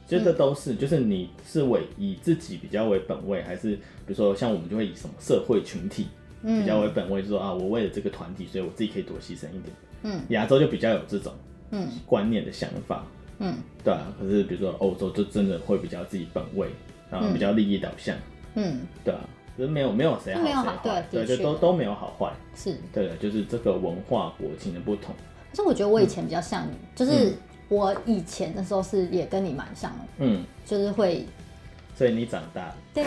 [0.10, 6.08] 其实这都是，就是你是为以自己比较为本位，还是比如说像我们就会以什么社会群体
[6.42, 9.66] 比较为本位，就说啊，我为了这个团体，所以我自己可以多牺牲一点。
[10.02, 11.32] 嗯，亚洲就比较有这种
[11.70, 13.06] 嗯观念的想法。
[13.38, 14.12] 嗯，对啊。
[14.20, 16.70] 可是比如说欧洲就真的会比较自己本位，
[17.12, 18.18] 然后比较利益导向。
[18.56, 19.22] 嗯，对啊。
[19.56, 22.34] 就是没有没有谁好谁坏，对，就都都没有好坏。
[22.56, 25.14] 是，对的，就是这个文化国情的不同。
[25.52, 27.36] 可是我觉得我以前比较像你，就是。
[27.70, 31.24] 我以前的时候是也跟你蛮像的，嗯，就是会，
[31.96, 33.06] 所以你长大了，对，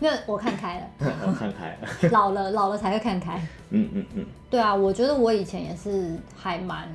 [0.00, 0.86] 那我看开了，
[1.26, 6.88] 我看开了，老了老了才会看开，嗯嗯嗯，对啊，我觉得我以前也是还蛮，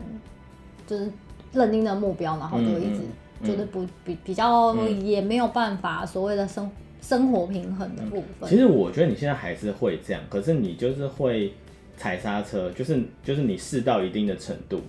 [0.88, 1.12] 就是
[1.52, 3.02] 认定的目标，然后就一直
[3.44, 8.50] 就是不比比较也没有办法所谓的生生活平衡的部分。
[8.50, 11.54] 其实我觉得你现在还是会这样，可是你就是会
[11.98, 14.82] 踩刹车，就是就是你试到一定的程度。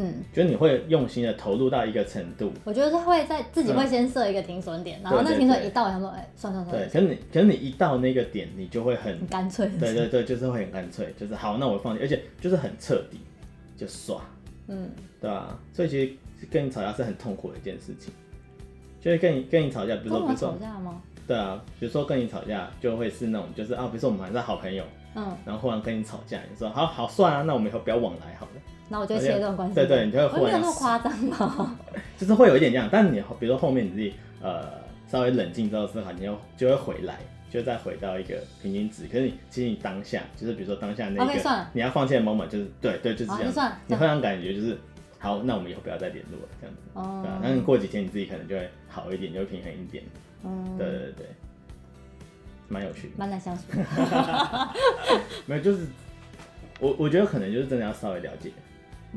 [0.00, 6.76] 嗯，就是你会用心的投入到一个程度，我觉得是会在自己会先设一个停损点，嗯、然后那停损一到，想说，哎，算算算。
[6.76, 9.68] 对，可是你，可是你一到那个点，你就会很干脆。
[9.78, 13.20] 对对对，就是会很干脆，就是好，那我放弃，而且就是很彻底，
[13.76, 14.20] 就刷。
[14.68, 14.88] 嗯，
[15.20, 15.58] 对啊？
[15.74, 18.12] 所以其实跟你吵架是很痛苦的一件事情，
[19.00, 21.02] 就是跟你跟你吵架，比如说比如说吵架吗？
[21.26, 24.82] 对啊，比如说跟你吵架，就会是那种，就是啊，比如说我们还是好朋友，
[25.14, 28.52] 嗯，然后忽然跟你吵架，你说好好算啊，那我们以后不要往来好了。
[28.90, 29.74] 然后我就切断关系。
[29.74, 30.46] 对对，你就会忽然。
[30.46, 31.78] 没有那么夸张吗？
[32.18, 34.68] 就是会有一点这样，但是你比如说后面你自己呃
[35.08, 37.16] 稍微冷静之后思考，你又就会回来，
[37.48, 39.04] 就再回到一个平均值。
[39.06, 44.76] 可是你其实你当下就是比如说当下那个，okay, 你要放弃的 moment 就是对对就是这样，算你会让感觉就是
[45.18, 47.38] 好，那我们以后不要再联络了这样子，哦？
[47.42, 50.02] 那你过几天你自己可能就会好一点，就会平衡一点。
[50.44, 51.26] 嗯，对对对。
[52.68, 53.64] 蛮有趣的，蛮难相处。
[55.46, 55.86] 没有，就是
[56.78, 58.52] 我我觉得可能就是真的要稍微了解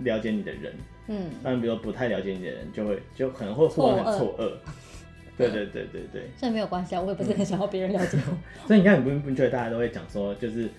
[0.03, 0.73] 了解你的人，
[1.07, 4.51] 嗯，但比如说不太了解你的人，就会就可能会忽然很错愕。
[5.37, 6.29] 对对对对对。
[6.37, 8.37] 这没有关系啊，我也不是很想要别人了解我。
[8.67, 10.69] 所以你看，你不不觉得大家都会讲说，就是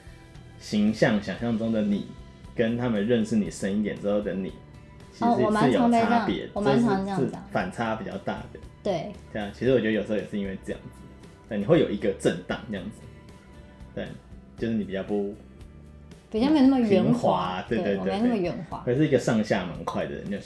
[0.58, 2.06] 形象想象中的你，
[2.54, 4.52] 跟他们认识你深一点之后的你，
[5.12, 8.60] 其实是有差别，我蛮常这样讲，反差比较大的。
[8.82, 11.00] 对，这样其实我觉得有时候也是因为这样子。
[11.48, 13.00] 对，你会有一个震荡这样子，
[13.94, 14.06] 对，
[14.56, 15.34] 就是你比较不，
[16.34, 20.36] 比较没那么圆滑，对对对，没那么圆滑，还是一个上下蛮快的人，就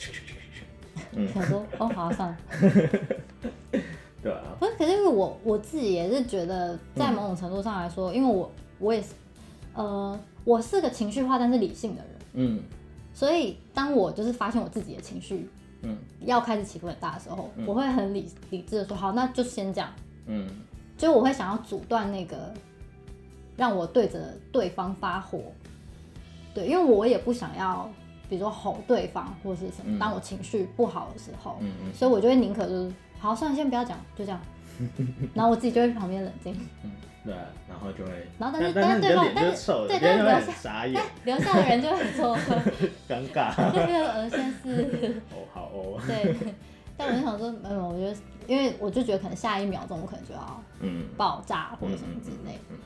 [1.13, 2.37] 嗯，想说哦，好算了，
[4.23, 9.15] 对啊，不是，可是因为我我自己也是觉得，在某种程度上来说，因为我我也是，
[9.73, 12.61] 呃，我是个情绪化但是理性的人，嗯，
[13.15, 15.49] 所以当我就是发现我自己的情绪，
[15.81, 15.97] 嗯，
[16.27, 19.91] 要开始起伏很大的时候，我会很理理智的说，好，那就先这样，
[20.27, 20.47] 嗯。
[20.99, 22.53] 就我会想要阻断那个，
[23.57, 25.41] 让我对着对方发火，
[26.59, 27.89] 对，因为我也不想要，
[28.29, 29.99] 比如说吼对方或是什么。
[29.99, 34.41] 当我情绪不好的时候，嗯嗯，所以我就会宁可就是，好，算了，先不要讲，就这样，
[35.35, 36.91] 然后我自己就会旁边冷静，嗯，
[37.25, 37.35] 对，
[37.69, 40.85] 然后就会，然后但是但是对方但是对，但是留下
[41.25, 42.37] 留下的人就会说
[43.09, 46.35] 尴尬，就觉得呃，先是哦，好哦，对。
[47.01, 48.17] 但我就想说，没有，我觉得，
[48.49, 52.61] 因为我就觉得可能下一秒钟我可能就要嗯爆炸或者什么之类的。
[52.71, 52.79] 嗯，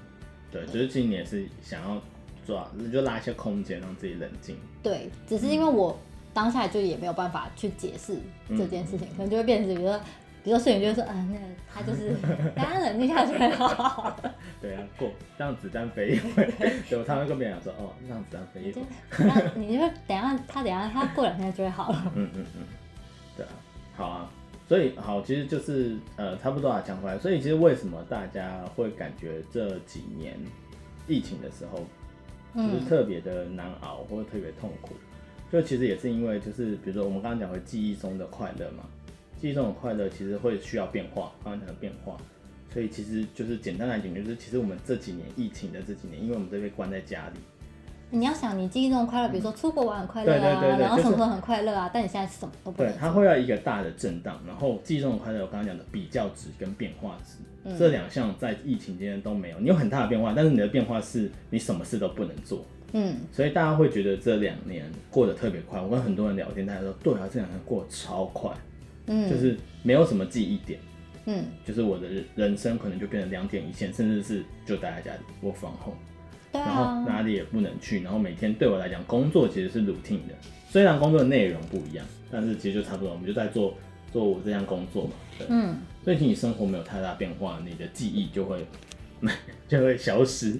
[0.50, 1.98] 对，就是今年是想要
[2.46, 4.56] 抓，就拉一些空间让自己冷静。
[4.82, 5.98] 对，只是因为我
[6.34, 8.16] 当下就也没有办法去解释
[8.56, 9.98] 这件事情，可能就会变成比如说，
[10.44, 11.38] 比如说摄影就会说，嗯，那
[11.72, 12.14] 他就是
[12.56, 14.16] 大家冷静下去了。
[14.60, 16.50] 对啊，过让子弹飞一会。
[16.88, 18.82] 对，我常常跟别人讲说，哦，让子弹飞一会。
[19.24, 22.12] 那你就等下他等下他过两天就会好了。
[22.14, 22.62] 嗯嗯嗯，
[23.36, 23.52] 对啊。
[23.94, 24.30] 好啊，
[24.66, 30.34] 所以好，其实就是呃，差不多啊，讲回来，所以其实为什么大家会感觉这几年
[31.06, 31.84] 疫情的时候，
[32.54, 34.94] 就是特别的难熬或者特别痛苦，
[35.50, 38.84] 就其实也是因为就是比如说我们刚刚讲回记忆中的快乐嘛，
[39.40, 42.16] 记忆中的快乐其实会需要变化，刚刚讲的变化，
[42.72, 47.38] 所以其实就是简单来讲，就是其实我们这几年疫情的这几年，因为我们都被关在家里。
[48.14, 52.92] 你要想，你记忆中的快乐，比如说出国玩很快乐啊，然后什么都很快乐啊，但你现在什么都不能。
[52.92, 59.58] 对，它会要一个大的震荡，然后记忆中的快乐，我刚刚讲的比较值跟变化值，这两项在疫情期间都没有。
[59.60, 62.62] 你有很大的变化，但是你的变化是你什么事都不能做。
[62.92, 65.80] 嗯，所以大家会觉得这两年过得特别快。
[65.80, 68.50] 我跟很多人聊天，大家说对啊，这两年过得超快，
[69.06, 70.78] 嗯，就是没有什么记忆点，
[71.24, 75.72] 嗯，就是我的人生可能就变成两点一线，甚至是就待在家里我放
[76.52, 76.60] 空。
[76.60, 80.34] 然后哪里也不能去，然后每天对我来讲，工作其实是 routine 的，
[80.68, 83.74] 虽然工作的内容不一样，但是其实就差不多，我们就在做
[84.12, 85.10] 做我这项工作嘛。
[85.38, 88.66] 对，嗯，所以其实你生活没有太大变化，你的记忆就会
[89.66, 90.58] 就会消失。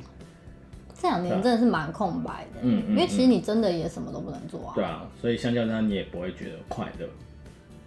[0.95, 4.73] 这两年真的是蛮空白的，嗯，因为其实你真的也什么都不能做啊。
[4.75, 7.07] 对啊，所以相较之下，你也不会觉得快乐，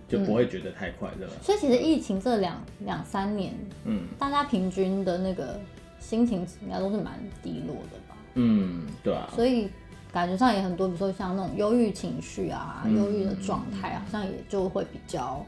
[0.07, 1.27] 就不会觉得太快乐。
[1.41, 3.53] 所以其实疫情这两两三年，
[3.85, 5.59] 嗯，大家平均的那个。
[6.07, 8.15] 心情应该都是蛮低落的吧？
[8.35, 9.27] 嗯，对啊。
[9.35, 9.67] 所以
[10.13, 15.43] 感觉上也很多，比如说像那种忧郁情绪啊、忧郁、嗯、的状态啊，好像也就会比较，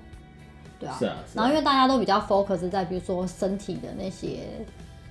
[0.79, 0.95] 对啊。
[0.97, 1.17] 是啊。
[1.31, 4.47] 是啊，然后因为大家都比较 focus 在比如说身体的那些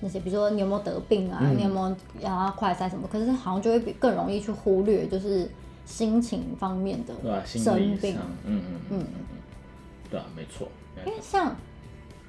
[0.01, 5.49] 那些，比如说你有没有得病啊，嗯、你有没有要快塞什么，可是好像就会比更容易去忽略就是
[5.85, 8.17] 心情方面的生病。
[8.43, 9.05] 嗯嗯嗯嗯，
[10.11, 10.67] 对啊，没错。
[11.05, 11.55] 因为像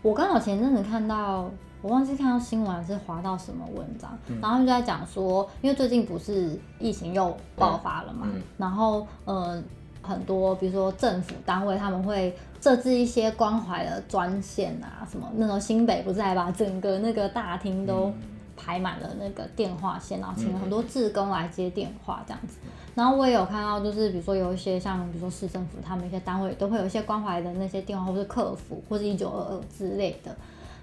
[0.03, 1.51] 我刚好前阵子看到。
[1.81, 9.63] 我忘记看到新闻是划到什么文章，嗯、然后他们就在讲说，因为最近不是疫情又爆发了嘛，嗯、然后呃
[10.03, 18.13] 很多比如说政府单位他们会设置一些关怀的专线啊，什么那时候新北不是还把整个那个大厅都
[18.57, 22.57] 排满了那个电话线，然后请了很多志工来接电话这样子。
[22.97, 30.35] 然后我也有看到，就是比如说有一些像比如说市政府他们一些单位都会有一些关怀的那些电话，或是客服或是一九二二之类的。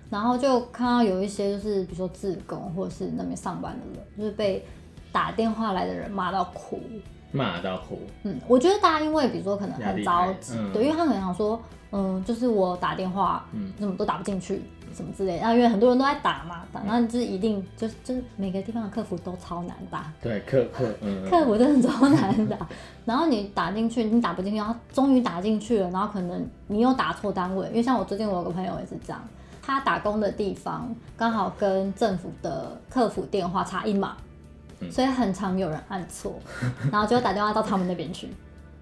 [0.09, 4.65] 然后就看到有一些就是比如说自工或者是那边上班的人，就是被
[5.11, 6.79] 打电话来的人骂到哭，
[7.31, 7.99] 骂到哭。
[8.23, 11.59] 嗯，我觉得大家因为比如说可能很着急，对，因为他可能想说，
[11.91, 14.61] 嗯，就是我打电话，嗯，怎么都打不进去。
[14.93, 20.09] 什么之类，然后因为很多人都在打嘛，打，那就是一定就是就是每个地方的客服都超难打。
[20.21, 22.55] 对，客客嗯，客服真的超难打。
[23.03, 29.21] 然后你打进去，你打不进去，然后终于打进去了，然后可能你又打错单位，因为像我最近我有个朋友也是这样，
[29.65, 34.15] 他打工的地方刚好跟政府的客服电话差一码，
[34.79, 36.33] 嗯、所以很常有人按错，
[36.91, 38.29] 然后就打电话到他们那边去。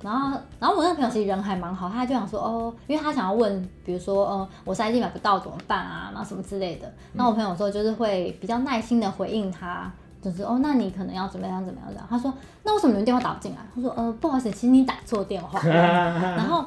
[0.02, 6.94] 然后，然后我那个朋友其实人还蛮好，他就想说，哦，因为他想要问，比如说，嗯，我塞机买不到怎么办啊，然后什么之类的。
[7.14, 9.90] 那、嗯、我朋友说，就是会比较耐心的回应他，
[10.22, 12.06] 就是，哦，那你可能要怎么样怎么样这样。
[12.10, 13.60] 他说，那为什么你们电话打不进来？
[13.74, 15.58] 他说，呃，不好意思，其实你打错电话。
[15.66, 16.66] 然后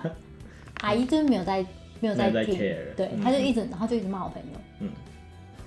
[0.80, 1.62] 阿姨就是没有在
[2.00, 2.58] 没有在听，
[2.96, 4.58] 对，他就一直，然后就一直骂我朋友。
[4.80, 4.90] 嗯。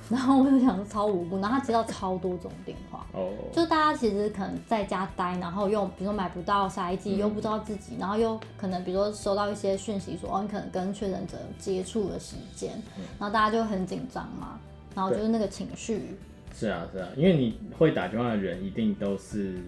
[0.10, 12.72] 然后我就想说超无辜，然后他接到超多种电话，哦，就大家其实可能在家待，然后又比如说买不到筛剂，又不知道自己，然后又可能比如说收到一些讯息说，哦，你可能跟确诊者接触的时间，
[13.20, 14.60] 然后大家就很紧张嘛，
[14.96, 16.18] 然后就是那个情绪。
[16.56, 19.62] 是啊是啊，因为你会打电话的人一定都是、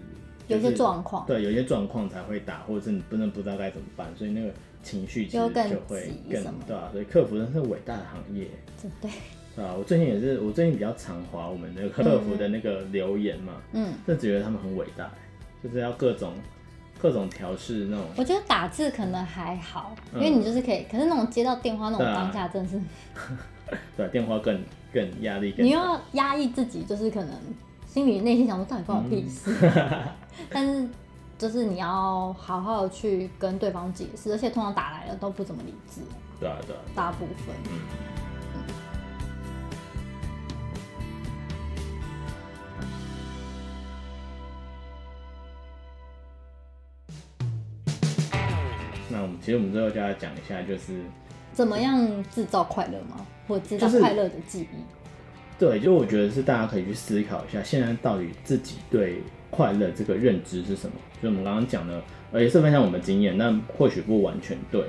[0.48, 4.52] 有些状况，对，有些状况才会打，或者是你不能不知道该怎么办，所以那个
[4.84, 8.48] 情绪其实就会更对啊，所以客服真是伟大的行业，
[9.02, 9.12] 对。
[9.58, 15.12] 啊，我最近也是，我最近比较常滑我们那个客服的那个留言嘛，嗯，就觉得他们很伟大，
[15.62, 16.34] 就是要各种
[17.02, 18.06] 各种调试那种。
[18.16, 22.80] 我觉得打字可能还好，因为你就是可以，可是那种接到电话那种当下，真的是，
[23.98, 24.58] 对，电话更
[24.94, 25.66] 更压力更。
[25.66, 27.36] 你要压抑自己，就是可能
[27.86, 29.54] 心里内心想说到底关我屁事，
[30.50, 30.88] 但是
[31.42, 36.00] 就是你要好好的去跟对方解释，而且通常打来的都不怎么理智，
[36.40, 37.82] 对啊对啊，大部分，嗯。
[49.10, 51.02] 那我们其实我们最后就要讲一下，就是
[51.54, 53.26] 怎么样制造快乐吗？
[53.48, 54.76] 或制造快乐的记忆？
[55.58, 60.96] 对，就我觉得是大家可以去思考一下，现在到底自己对快乐这个认知是什么？
[61.22, 62.02] 就我们刚刚讲的，
[62.34, 64.84] 也是分享我们经验，那或许不完全对，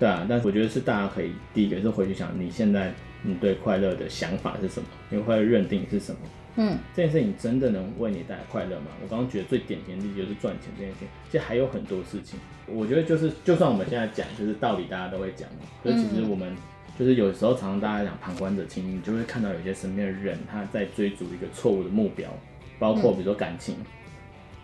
[0.00, 0.26] 对啊。
[0.28, 2.92] 但是我觉得是大家可以第一个是回去想，你现在
[3.22, 4.88] 你对快乐的想法是什么？
[5.10, 6.18] 你快乐认定是什么？
[6.56, 8.86] 嗯，这件事情真的能为你带来快乐吗？
[9.02, 12.38] 我刚刚觉得最典型的例子就是赚钱这件事情，其实还有很多事情。
[12.66, 16.54] 我觉得就是，就算我们现在讲，就是道理大家都会讲嘛，可是其实我们
[16.96, 22.30] 就是有时候常常大家讲旁观者清，你就会看到有些身边的人他在追逐一个错误的目标，
[22.78, 23.76] 包括比如说感情。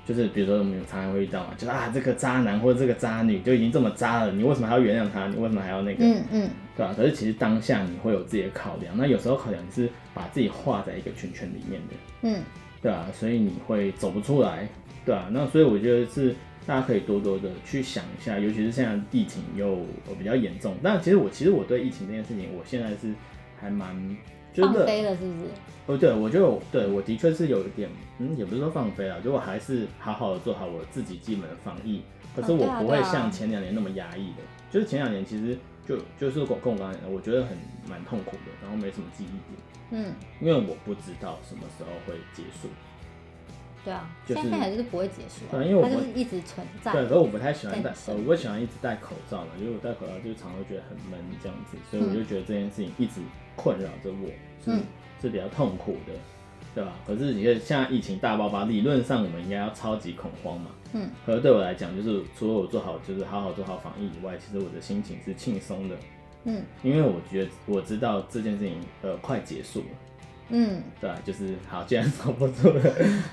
[0.07, 5.29] 就是比如说我们常常会遇到嘛，就是啊这个渣男或者这个渣女就已经这么渣了，你为什么还要原谅他？
[5.29, 6.05] 你为什么还要那个？
[6.05, 6.93] 嗯嗯，对吧？
[6.97, 12.43] 可是其实当下你会有自己的考量，那有时候考量是把自己画在一个圈圈里面的，嗯，
[12.83, 14.67] 对啊，所以你会走不出来，
[15.05, 16.35] 对啊，那所以我觉得是
[16.67, 19.79] 大家可以多多的去想一下，尤其是现在疫情又
[20.19, 20.75] 比较严重。
[20.83, 23.15] 但其实我其实我对疫情这件事情，我现在是
[23.61, 23.95] 还蛮。
[24.55, 25.49] 放飞了是不是？
[25.87, 32.03] 哦，对，我就对我的确是有一点，嗯，也不是说放飞了，就我还是好好的做好我自己基本的防疫，
[32.37, 34.43] 可是我不会像前两年那么压抑的。
[34.71, 35.59] 就是前两年其实
[35.89, 37.57] 就就是跟我刚才讲的，我觉得很
[37.89, 42.69] 蛮痛苦的，然后没什么记忆点，嗯，因为我不知道什么时候会结束。
[43.85, 46.93] 对啊，就是、现在还是不会结束、因为我它就是一直存在。
[46.93, 53.21] 对，可是我不太喜欢戴，我不喜欢一直戴口罩嘛，因为我戴口罩就常常会觉得很闷这样子，所以我就觉得这件事情一直
[53.57, 54.29] 困扰着我，
[54.63, 54.83] 是、嗯、
[55.23, 56.13] 是比较痛苦的，
[56.75, 56.93] 对吧？
[57.07, 65.97] 可是你看现在疫情大爆发，理论上我们应该要超级恐慌嘛，嗯，可是对我来讲，就是除了我做好，就是好好做好防疫以外，其实我的心情是轻松的，
[66.45, 69.87] 嗯，因为我觉得我知道这件事情呃快结束了。
[70.51, 72.83] 嗯，对，就是好，既然守不住了，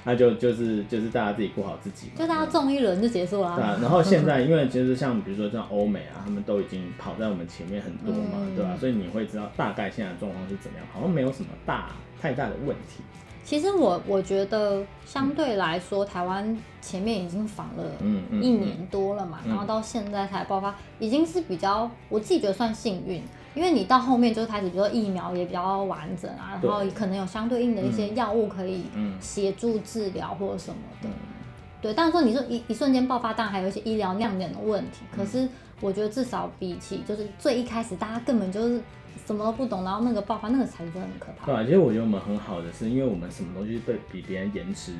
[0.03, 3.55] 那就就是就是大家自己顾好自己，就大家中一轮就结束了。
[3.55, 8.77] 对啊，然后现在因为其实像比如说像欧美啊，他们都已经跑在我们前面很多嘛，嗯、对吧、啊？
[8.77, 11.89] 所以你会知道大概现在状况是怎么样，好像没有什么大
[12.21, 13.03] 太大的问题。
[13.47, 17.83] 其实我我觉得相对来说，台湾前面已经防了
[18.41, 23.23] 一年多了嘛，然后到现在才爆发，已经是比较我自己觉得算幸运。
[23.55, 28.83] 因为你到后面就开始，比如说疫苗也比较完整啊，然后可能有相对应的一些药物可以
[29.21, 31.07] 协助治疗或者什么的，
[31.81, 31.93] 对。
[31.93, 35.05] 但是说你说一一瞬间爆发，当然还有一些医疗亮点的问题。
[35.15, 35.47] 可是
[35.79, 38.81] 我觉得至少比起就是最一开始大家根本就是
[39.27, 41.45] 什么都不懂，然后那个爆发那个才是真的很可怕。
[41.45, 44.95] 对啊，其实我觉得我们很好的是，因为我们什么东西被比别人延迟。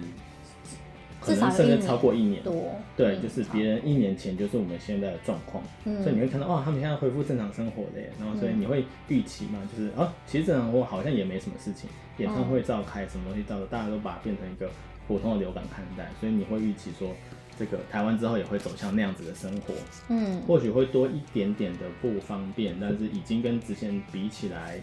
[1.19, 2.53] 可能甚至超过一年，多
[2.95, 14.69] 对，就是别人一年前就是我们现在的状况，嗯、所以你会看到哦，他们现在恢复正常生活的耶，然后所以你会预期嘛，就是啊，其实正常生活好像也没什么事情，演唱会召开，什么东西照的，大家都把它变成一个
[15.07, 17.09] 普通的流感看待，所以你会预期说，
[17.58, 19.74] 这个台湾之后也会走向那样子的生活，
[20.10, 24.80] 嗯，或许会多一点点的不方便，但是已经跟之前比起来，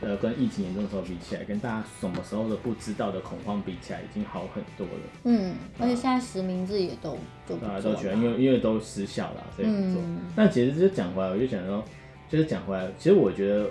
[0.00, 5.02] 呃，跟疫情严重的时候比起来，跟大家什么时候的不知道的恐慌比起来，已经好很多了。
[5.24, 10.02] 嗯，而且现在实名制也都都大家都觉得，因为因为都失效了，所以不做。
[10.02, 11.84] 嗯、但其实就讲回来，我就想说，
[12.28, 13.66] 就是讲回来，其实我觉得，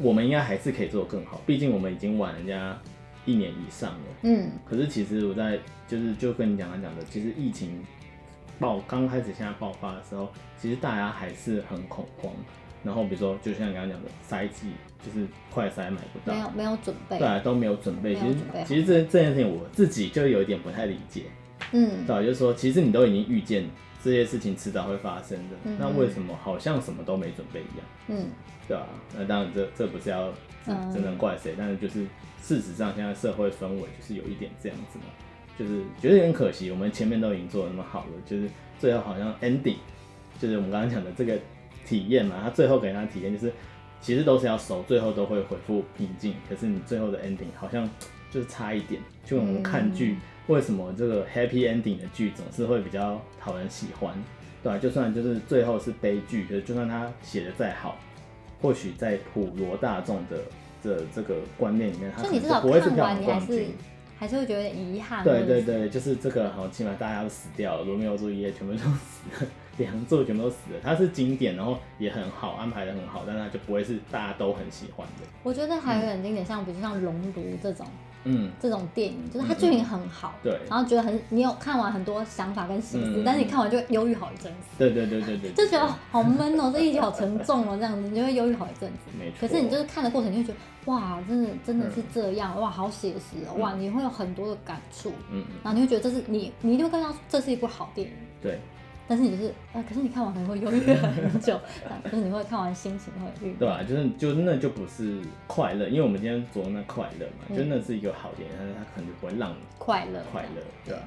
[0.00, 2.76] 我们应该还是可以做得更好，毕竟我们已经晚人家
[3.24, 3.98] 一年以上了。
[4.22, 5.58] 嗯，可是其实我在。
[5.86, 7.84] 就是就跟你讲来讲的，其实疫情
[8.58, 12.32] 爆刚开始现在爆发的时候，其实大家还是很恐慌。
[12.82, 14.68] 然后比如说，就像你刚刚讲的塞剂，
[15.02, 18.14] 就是快塞买不到，没有没有准备，对，都没有准备。
[18.14, 21.22] 其实其实这这件事情我自己就有一点不太理解。
[21.72, 23.64] 嗯，对，就是说其实你都已经预见
[24.02, 27.86] 这些事情迟早会发生的，嗯、那为什么好像什么都没准备一样？
[28.08, 28.26] 嗯，
[28.68, 28.86] 对吧？
[29.16, 30.30] 那当然这这不是要
[30.92, 32.04] 真正怪谁，嗯、但是就是
[32.42, 35.06] 事实上现在社会氛围就是有一点这样子嘛。
[35.58, 38.48] 就是觉得有点可惜，我们前面都已经做的那么好了，就是
[38.78, 39.76] 最后好像 ending，
[40.40, 41.38] 就是我们刚刚讲的这个
[41.86, 43.52] 体验嘛，他最后给他体验就是，
[44.00, 47.88] 其实都是要收，最后都会恢复平静，可是你最后的 ending 好像
[48.30, 49.00] 就是差一点。
[49.24, 50.16] 就我们看剧，
[50.48, 54.12] 为什么这个 happy ending 的剧总是会比较讨人喜欢，
[54.62, 54.78] 对吧？
[54.78, 57.96] 就算就是最后是悲剧，就是就算他写的再好，
[58.60, 60.38] 或许在普罗大众的
[60.82, 63.68] 的这个观念里面，他可能就不会是这样的光景。
[64.16, 65.24] 还是会觉得遗憾。
[65.24, 70.80] 对对对，就是这个好，起码大家都死掉了，罗密欧朱丽叶全部都死了， 两座全部都死了。
[70.82, 75.26] 它是经典，然后也很好安排的很好，但它就不会是大家都很喜欢的。
[75.42, 77.86] 我觉得还有很经典，像比如像《熔炉》这种。
[78.24, 84.68] 嗯，这种电影就是它剧情很好，对，然后觉得很，你有看完很多想法跟心思，但是你看完就会忧郁好一阵子。
[84.78, 88.98] 对对对对对，就觉得好闷哦，这一集好沉重哦，这样子你就会忧郁好一阵子。
[89.18, 89.36] 没错。
[89.40, 98.14] 可是你就是看的过程，你会觉得哇，真的真的是这样，哇，好写实哦，哇，你会有很多的感触，嗯，然后你会觉得这是你，你一定会看到这是一部好电影。
[98.42, 98.58] 对。
[99.06, 101.60] 但是你就是，啊，可是你看完可能会犹豫很久，
[102.04, 103.52] 就是你会看完心情会郁。
[103.54, 111.02] 对啊，就是就那就不是快乐，因为我们今天做那快乐嘛，嗯、就那是一个好点，但是它可能就不会让你快乐快乐，对啊，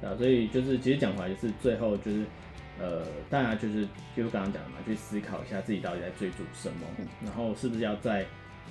[0.00, 2.24] 对啊，所以就是其实讲回来就是最后就是，
[2.80, 3.86] 呃，大家就是
[4.16, 8.24] 就刚刚讲的嘛，去思考一下自己到底在追逐什么，嗯、然后是不是要在。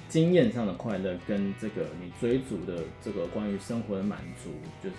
[0.10, 4.52] 经验上的快乐跟这个你追逐的这个关于生活的满足，
[4.82, 4.96] 就是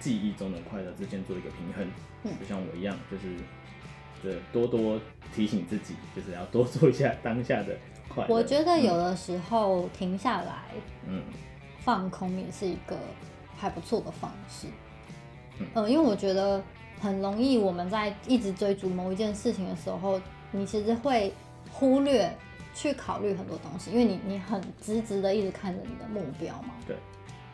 [0.00, 1.86] 记忆中的快乐之间做一个平衡。
[2.24, 3.36] 嗯，就像我一样，就是
[4.22, 5.00] 对多多
[5.34, 7.76] 提醒自己，就是要多做一下当下的
[8.08, 8.34] 快乐。
[8.34, 10.64] 我觉得有的时候停下来，
[11.06, 11.22] 嗯，
[11.78, 12.96] 放空也是一个
[13.56, 14.66] 还不错的方式。
[15.60, 16.60] 嗯，呃，因为我觉得
[17.00, 21.32] 很容易我们在一直追逐某一件事情的时候，你其实会
[21.70, 22.28] 忽略。
[22.80, 26.74] 去考虑很多东西，因为你你很直直的一直看着你的目标嘛。
[26.86, 26.96] 对，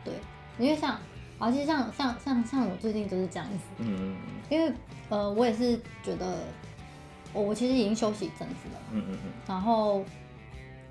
[0.03, 0.13] 对，
[0.59, 0.99] 因为像，
[1.39, 4.71] 而且像像像像我最近就是这样子，嗯嗯嗯，因为
[5.09, 6.37] 呃我也是觉得，
[7.33, 10.05] 我我其实已经休息一阵子了，嗯嗯嗯，然后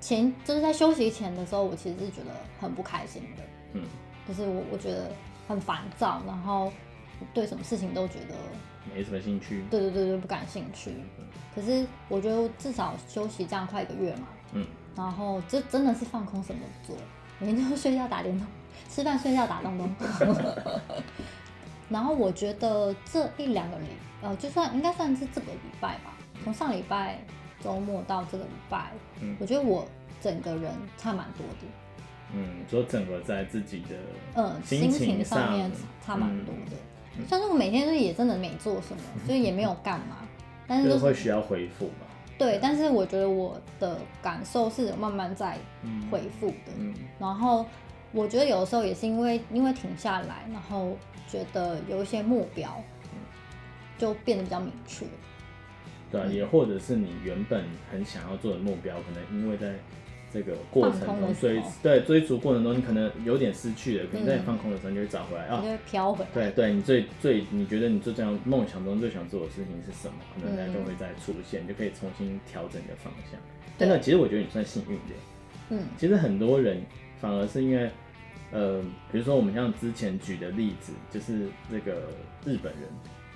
[0.01, 3.85] 前就是在休息前的时候，我其实是觉得很不开心的，嗯，
[4.27, 5.09] 就是我我觉得
[5.47, 6.69] 很烦躁，然后
[7.33, 8.35] 对什么事情都觉得
[8.93, 10.91] 没什么兴趣，对对对对，不感兴趣。
[11.55, 17.05] 可是我觉得至少休息这样快一个月嘛，嗯，然后就真的是放空，什么都不做，
[17.39, 18.45] 每天就睡觉打电动，
[18.89, 19.89] 吃饭睡觉打东东。
[21.87, 23.85] 然后我觉得这一两个礼，
[24.21, 27.19] 呃，就算应该算是这个礼拜吧，从上礼拜
[27.61, 28.91] 周末到这个礼拜，
[29.21, 29.87] 嗯，我觉得我
[30.19, 31.67] 整个人差蛮多的。
[32.33, 33.95] 嗯，说整个在自己的
[34.33, 35.71] 嗯心情上面
[36.03, 36.75] 差蛮多的，
[37.29, 40.17] 虽然说我每天就也真的没做什么，所以也没有干嘛。
[40.67, 42.05] 但是、就是、会需要恢复嘛？
[42.37, 45.57] 对，但是我觉得我的感受是慢慢在
[46.11, 46.71] 恢复的。
[46.77, 47.65] 嗯，然后
[48.11, 50.97] 我觉得有的时候也是因为因为停下来，然后
[51.27, 52.83] 觉得有一些目标，
[53.97, 55.05] 就变得比较明确。
[56.11, 59.73] 对、啊，也或者是你原本很想要做的目标，可能因为在。
[60.35, 66.31] 这个过程中追对追逐过程中，你可能有点失去了，可能在你放空的时候，你就会找回来啊，就会飘回来。
[66.33, 70.15] 对对，你最最你觉得你最这样梦想中最想做的事情是什么？
[70.35, 73.39] 可能它就会再出现，你就可以重新调整你的方向。
[73.77, 75.15] 但那其实我觉得你算幸运的，
[75.69, 76.81] 嗯，其实很多人
[77.21, 77.89] 反而是因为，
[78.51, 82.09] 呃，比如说我们像之前举的例子，就是这个
[82.45, 82.89] 日本人。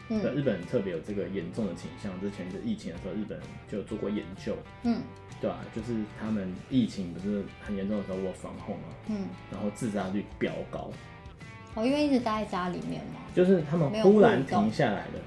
[0.09, 2.19] 对，日本人特别有这个严重的倾向。
[2.19, 5.03] 之前的疫情的时候，日本人就做过研究，嗯，
[5.41, 10.91] 对啊，就是他们疫情不是很严重的时候，我防控啊，嗯，然后自杀率飙高。
[11.75, 13.21] 哦，因为一直待在家里面嘛。
[13.33, 15.19] 就是他们忽然停下来了，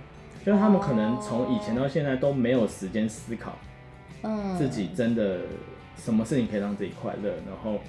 [0.44, 3.56] 就是他们可能从以前到现在都没有时间思考，
[4.22, 5.40] 嗯，自己真的
[5.96, 7.80] 什么事情可以让自己快乐，然后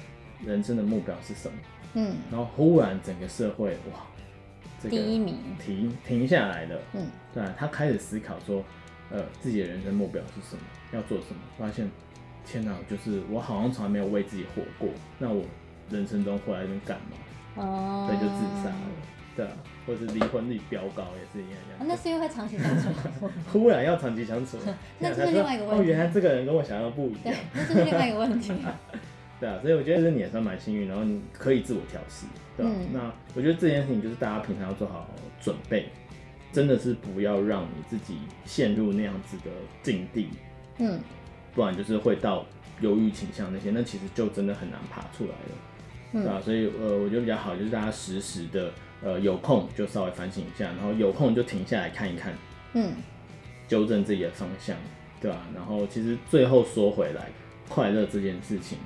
[0.45, 1.57] 人生的目标是什么，
[1.95, 3.99] 嗯，然后忽然整个社会哇。
[4.89, 8.61] 第一名停停下来了，嗯，对啊，他开始思考说，
[9.13, 10.61] 呃，自己的人生目标是什么，
[10.91, 11.87] 要做什么，发现，
[12.45, 14.89] 天哪，就是我好像从来没有为自己活过，
[15.19, 15.43] 那我
[15.91, 17.63] 人生中活在这边干嘛？
[17.63, 18.91] 哦，所以就自杀了，
[19.35, 19.51] 对啊，
[19.85, 21.59] 或者是离婚率飙高也是一样。
[21.85, 22.89] 那是因为长期相处，
[23.53, 24.57] 忽然要长期相处，
[24.97, 25.83] 那是另外一个问题。
[25.83, 28.51] 哦，原来这个人跟我想象不一样，那是另外一个问题。
[29.39, 32.71] 对啊，所以我觉得是你也算蛮幸运，然后你可以自我调试，对吧？
[32.73, 35.05] 嗯、那我觉得这件事情就是大家平常要做好
[35.41, 35.89] 准备，
[36.53, 39.51] 真的是不要让你自己陷入那样子的
[39.81, 40.29] 境地，
[40.77, 40.99] 嗯，
[41.55, 42.45] 不然就是会到
[42.81, 45.57] 忧郁倾向那些，那其实就真的很难爬出来了，
[46.13, 46.39] 嗯、对吧？
[46.39, 48.71] 所以呃，我觉得比较好就是大家时时的
[49.03, 52.33] 呃有空就稍微反省一下，然后有空就停下来看一看，
[52.73, 52.93] 嗯，
[53.67, 54.77] 纠正自己的方向，
[55.19, 55.45] 对吧？
[55.55, 57.29] 然后其实最后说回来，
[57.67, 58.77] 快乐这件事情。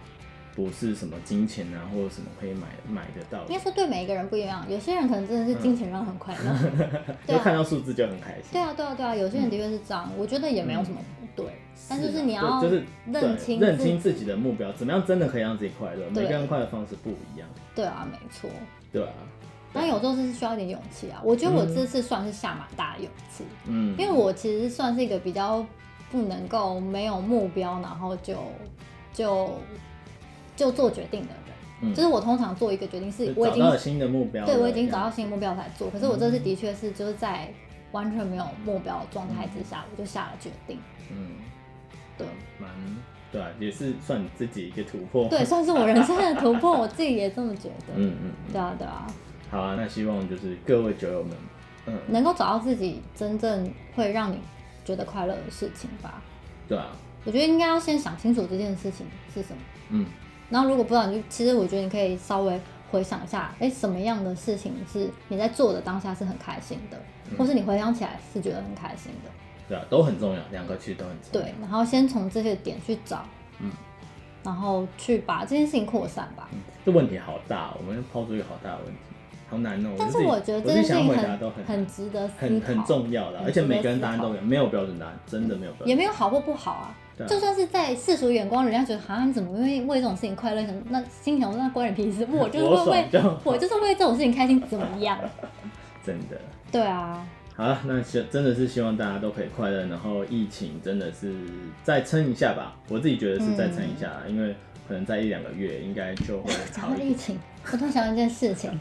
[0.58, 3.46] 不是什么金钱啊，或者什么可以买买得到。
[3.46, 6.98] 应该说对每一个人不一样，有些人可能真的是金钱让很快乐，
[7.28, 8.46] 就、看到数字就很开心。
[8.54, 16.10] 对啊，对啊，对啊，有些人的确是这样，嗯、我觉得也没有什么不对，嗯、但就是你要就是认清认清自己的目标，怎么样真的可以让自己快乐？
[16.10, 17.48] 每个人快乐方式不一样。
[17.76, 18.50] 对啊，没错。
[18.92, 19.14] 对啊，
[19.72, 21.22] 但有时候是需要一点勇气啊。
[21.24, 25.64] 我觉得我这次算是下蛮大的勇气，嗯，因为我其实算是一个比较
[26.10, 28.34] 不能够没有目标，然后就
[29.14, 29.52] 就。
[30.58, 35.90] 就做决定的人，嗯、就是我通常做一个决定是，我已经找到新的目标，对，我已经找到新的目标才做。
[35.90, 37.50] 可是我这次的确是就是在
[37.94, 40.78] 完全没有目标的状态之下，嗯、我就下了决定。
[41.12, 41.38] 嗯，
[42.18, 42.28] 对，
[42.60, 42.70] 蛮
[43.32, 45.30] 对啊，也是算你自己一个突破。
[45.30, 47.94] 对，算是我人生的突破， 我自己也这么觉得。
[47.96, 49.08] 嗯嗯，对啊对啊。
[49.52, 51.32] 好啊，那希望就是各位酒友们，
[51.86, 54.40] 嗯，能够找到自己真正会让你
[54.84, 56.22] 觉得快乐的事情吧。
[56.68, 56.88] 对啊，
[57.26, 59.62] 我觉得应该要先想清楚这件事情是什么。
[59.92, 60.06] 嗯。
[60.50, 62.60] 然后如果不知道，你就其实我觉得你可以稍微
[62.92, 66.98] 回想一下，哎，什么样的事情是你在做的当下是很开心的，
[67.30, 69.32] 嗯、或是你回想起来是觉得很开心的。
[69.68, 71.42] 对啊，都很重要，两个其实都很重要。
[71.42, 73.26] 对，然后先从这些点去找，
[73.60, 73.72] 嗯，
[74.44, 76.48] 然后去把这件事情扩散吧。
[76.54, 79.00] 嗯，这问题好大，我们抛出一个好大的问题。
[79.50, 86.96] 好难哦，但是我觉得这件事情很很，很值得很很重要的，而且每个人答案都有，没有标准答案，真的没有标准，也没有好或不好啊。
[87.24, 90.64] 啊就算是在世俗眼光，人家觉得好像你怎么会为这种事情快乐？
[90.90, 95.20] 那心想那关你屁事， 我就是会为我，我就是为这种事情开心，怎么样？
[96.06, 96.38] 真的。
[96.72, 97.26] 对啊。
[97.56, 101.34] 好了，那希真的是希望大家都可以快乐，然后疫情真的是
[101.84, 102.76] 再撑一下吧。
[102.90, 104.56] 我自己觉得是再撑一下，嗯、因为。
[104.88, 106.96] 可能在一两个月应该就会 好。
[106.96, 107.38] 疫情，
[107.72, 108.72] 我突然想到一件事情，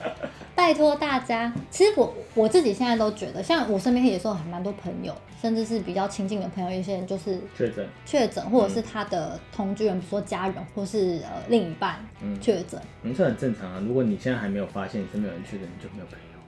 [0.55, 11.97] 拜托大家，其实我我自己现在都觉得，像我身边也是有很蛮多朋友，甚至是比较亲近的朋友，有些人就是确诊确诊，或者是他的同居人，比如说家人或是呃另一半
[12.41, 13.83] 确诊，嗯，这很正常啊。
[13.85, 16.39] 如果你现在还没有发现你身边有人确诊，你就没有朋友，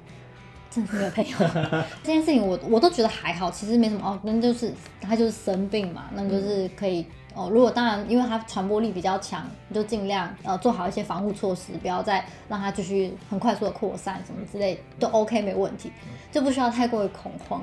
[0.70, 1.84] 真的是没有朋友。
[2.04, 7.04] 这件事情我我都觉得还好，其实没什么哦，那就是他就是生病嘛，那就是可以。
[7.38, 15.92] 哦，如果当然，因为它传播力比较强，你就尽量呃做好一些防护措施，不要再让它继续很快速的扩散，什么之类都 OK 没问题，
[16.32, 17.62] 就不需要太过于恐慌。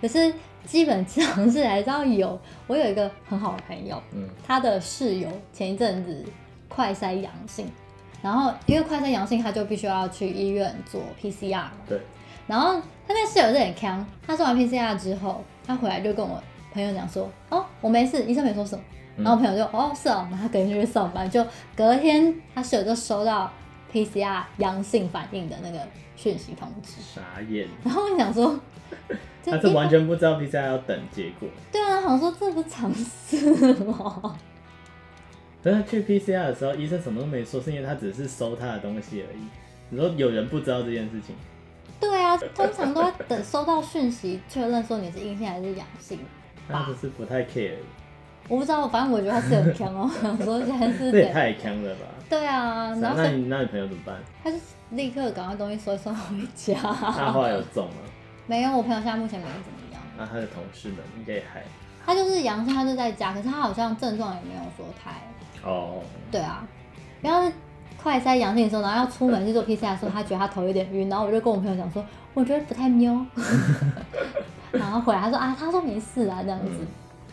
[0.00, 0.32] 可是
[0.64, 2.38] 基本常识还是要有。
[2.68, 6.24] 我有一个很好的朋友，嗯，他的室友前一阵子
[6.68, 7.66] 快筛阳性，
[8.22, 11.64] 然后因为快筛阳性，他就必须要去医院做 PCR。
[11.88, 12.00] 对。
[12.46, 16.40] 然后他那室友有点锵，他做完 PCR 之后，他回来就跟我
[16.72, 18.84] 朋友讲说：“哦，我没事，医生没说什么。”
[19.18, 21.44] 然后朋友就哦是哦，然后他隔天就去上班，就
[21.76, 23.50] 隔天他室友就收到
[23.92, 25.78] PCR 阳性反应的那个
[26.16, 27.66] 讯息通知，傻眼。
[27.84, 28.58] 然后我想说，
[29.44, 31.48] 他是完全不知道 PCR 要等结果。
[31.72, 34.38] 对啊，好像说这不常事吗？
[35.60, 39.40] 但是去 PCR 的时候，医生什么都没说，是因为他只是收他的东西而已。
[39.90, 41.34] 你说有人不知道这件事情？
[41.98, 46.20] 对啊，通常都要等收到讯息确认说你是阴性还是阳性，
[46.68, 47.72] 他只是不太 care。
[48.48, 50.10] 我不知道，反正我觉得他是很强哦。
[50.22, 52.06] 想说现在是，这也太强了吧？
[52.28, 54.16] 对啊，然后那你那你朋友怎么办？
[54.42, 54.56] 他就
[54.90, 56.74] 立刻赶快东西收一收回家。
[56.80, 57.96] 他后来有中吗？
[58.46, 60.00] 没有，我朋友现在目前没怎么样。
[60.16, 61.62] 那他的同事们应该还？
[62.04, 65.20] 他就是阳性，他就在家，可是他好像症状也没有说太。
[65.68, 66.00] 哦。
[66.30, 66.66] 对啊，
[67.20, 67.50] 然后
[68.02, 73.14] 快筛阳性的时候，然后要出门去做 PCR 的时候，他觉得他头有点晕，然后我就跟我朋友讲说，我觉得不太喵。
[74.72, 76.70] 然后回来他说啊，他说没事啊，这样子。
[76.80, 76.86] 嗯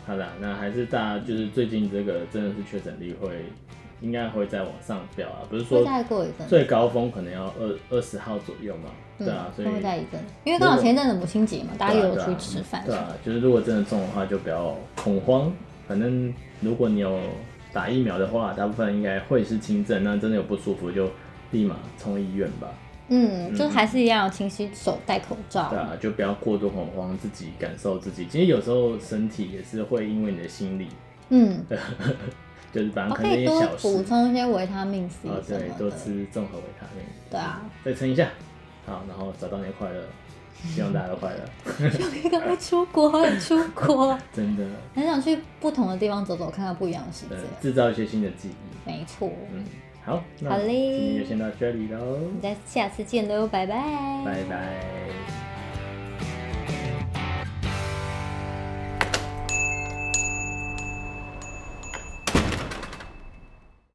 [0.06, 3.46] 好的，那还是大家就是最近这个真的是确诊率会
[4.00, 15.52] 应该会再往上飙啊，不是说再过一阵，最高峰可能要二二十号左右嘛，对啊，所以会再一阵，因为刚好前一阵子母亲节嘛，大家也有出去吃饭，对啊，就是如果真的中的话，就不要恐慌，
[15.88, 17.18] 反正如果你有
[17.72, 21.10] 打疫苗的话，大部分应该会是轻症，那真的有不舒服就
[21.50, 22.68] 立马冲医院吧。
[23.08, 25.68] 嗯，就还是一样，勤洗手，戴口罩。
[25.70, 28.26] 对啊，就不要过度恐慌，自己感受自己。
[28.26, 30.88] 其实有时候身体也是会因为你的心理，
[31.30, 31.64] 嗯，
[32.72, 37.04] 就是反正可能一些小事，补充一些维他命 C 啊，对，多吃综合维他命。
[37.30, 38.28] 对啊，再撑一下，
[38.86, 40.02] 好，然后找到你的快乐。
[40.74, 41.88] 希望大家都快乐。
[41.90, 48.90] 就可以赶快出国，出国， 真的很想去不同的地方走走，看看不一样的世界，制造一些新的记忆。
[48.90, 49.30] 没错。
[49.52, 49.62] 嗯，
[50.06, 51.98] 好，好嘞，今天就先到这里喽。
[51.98, 53.74] 我们再下次见喽，拜拜。
[54.24, 55.45] 拜拜。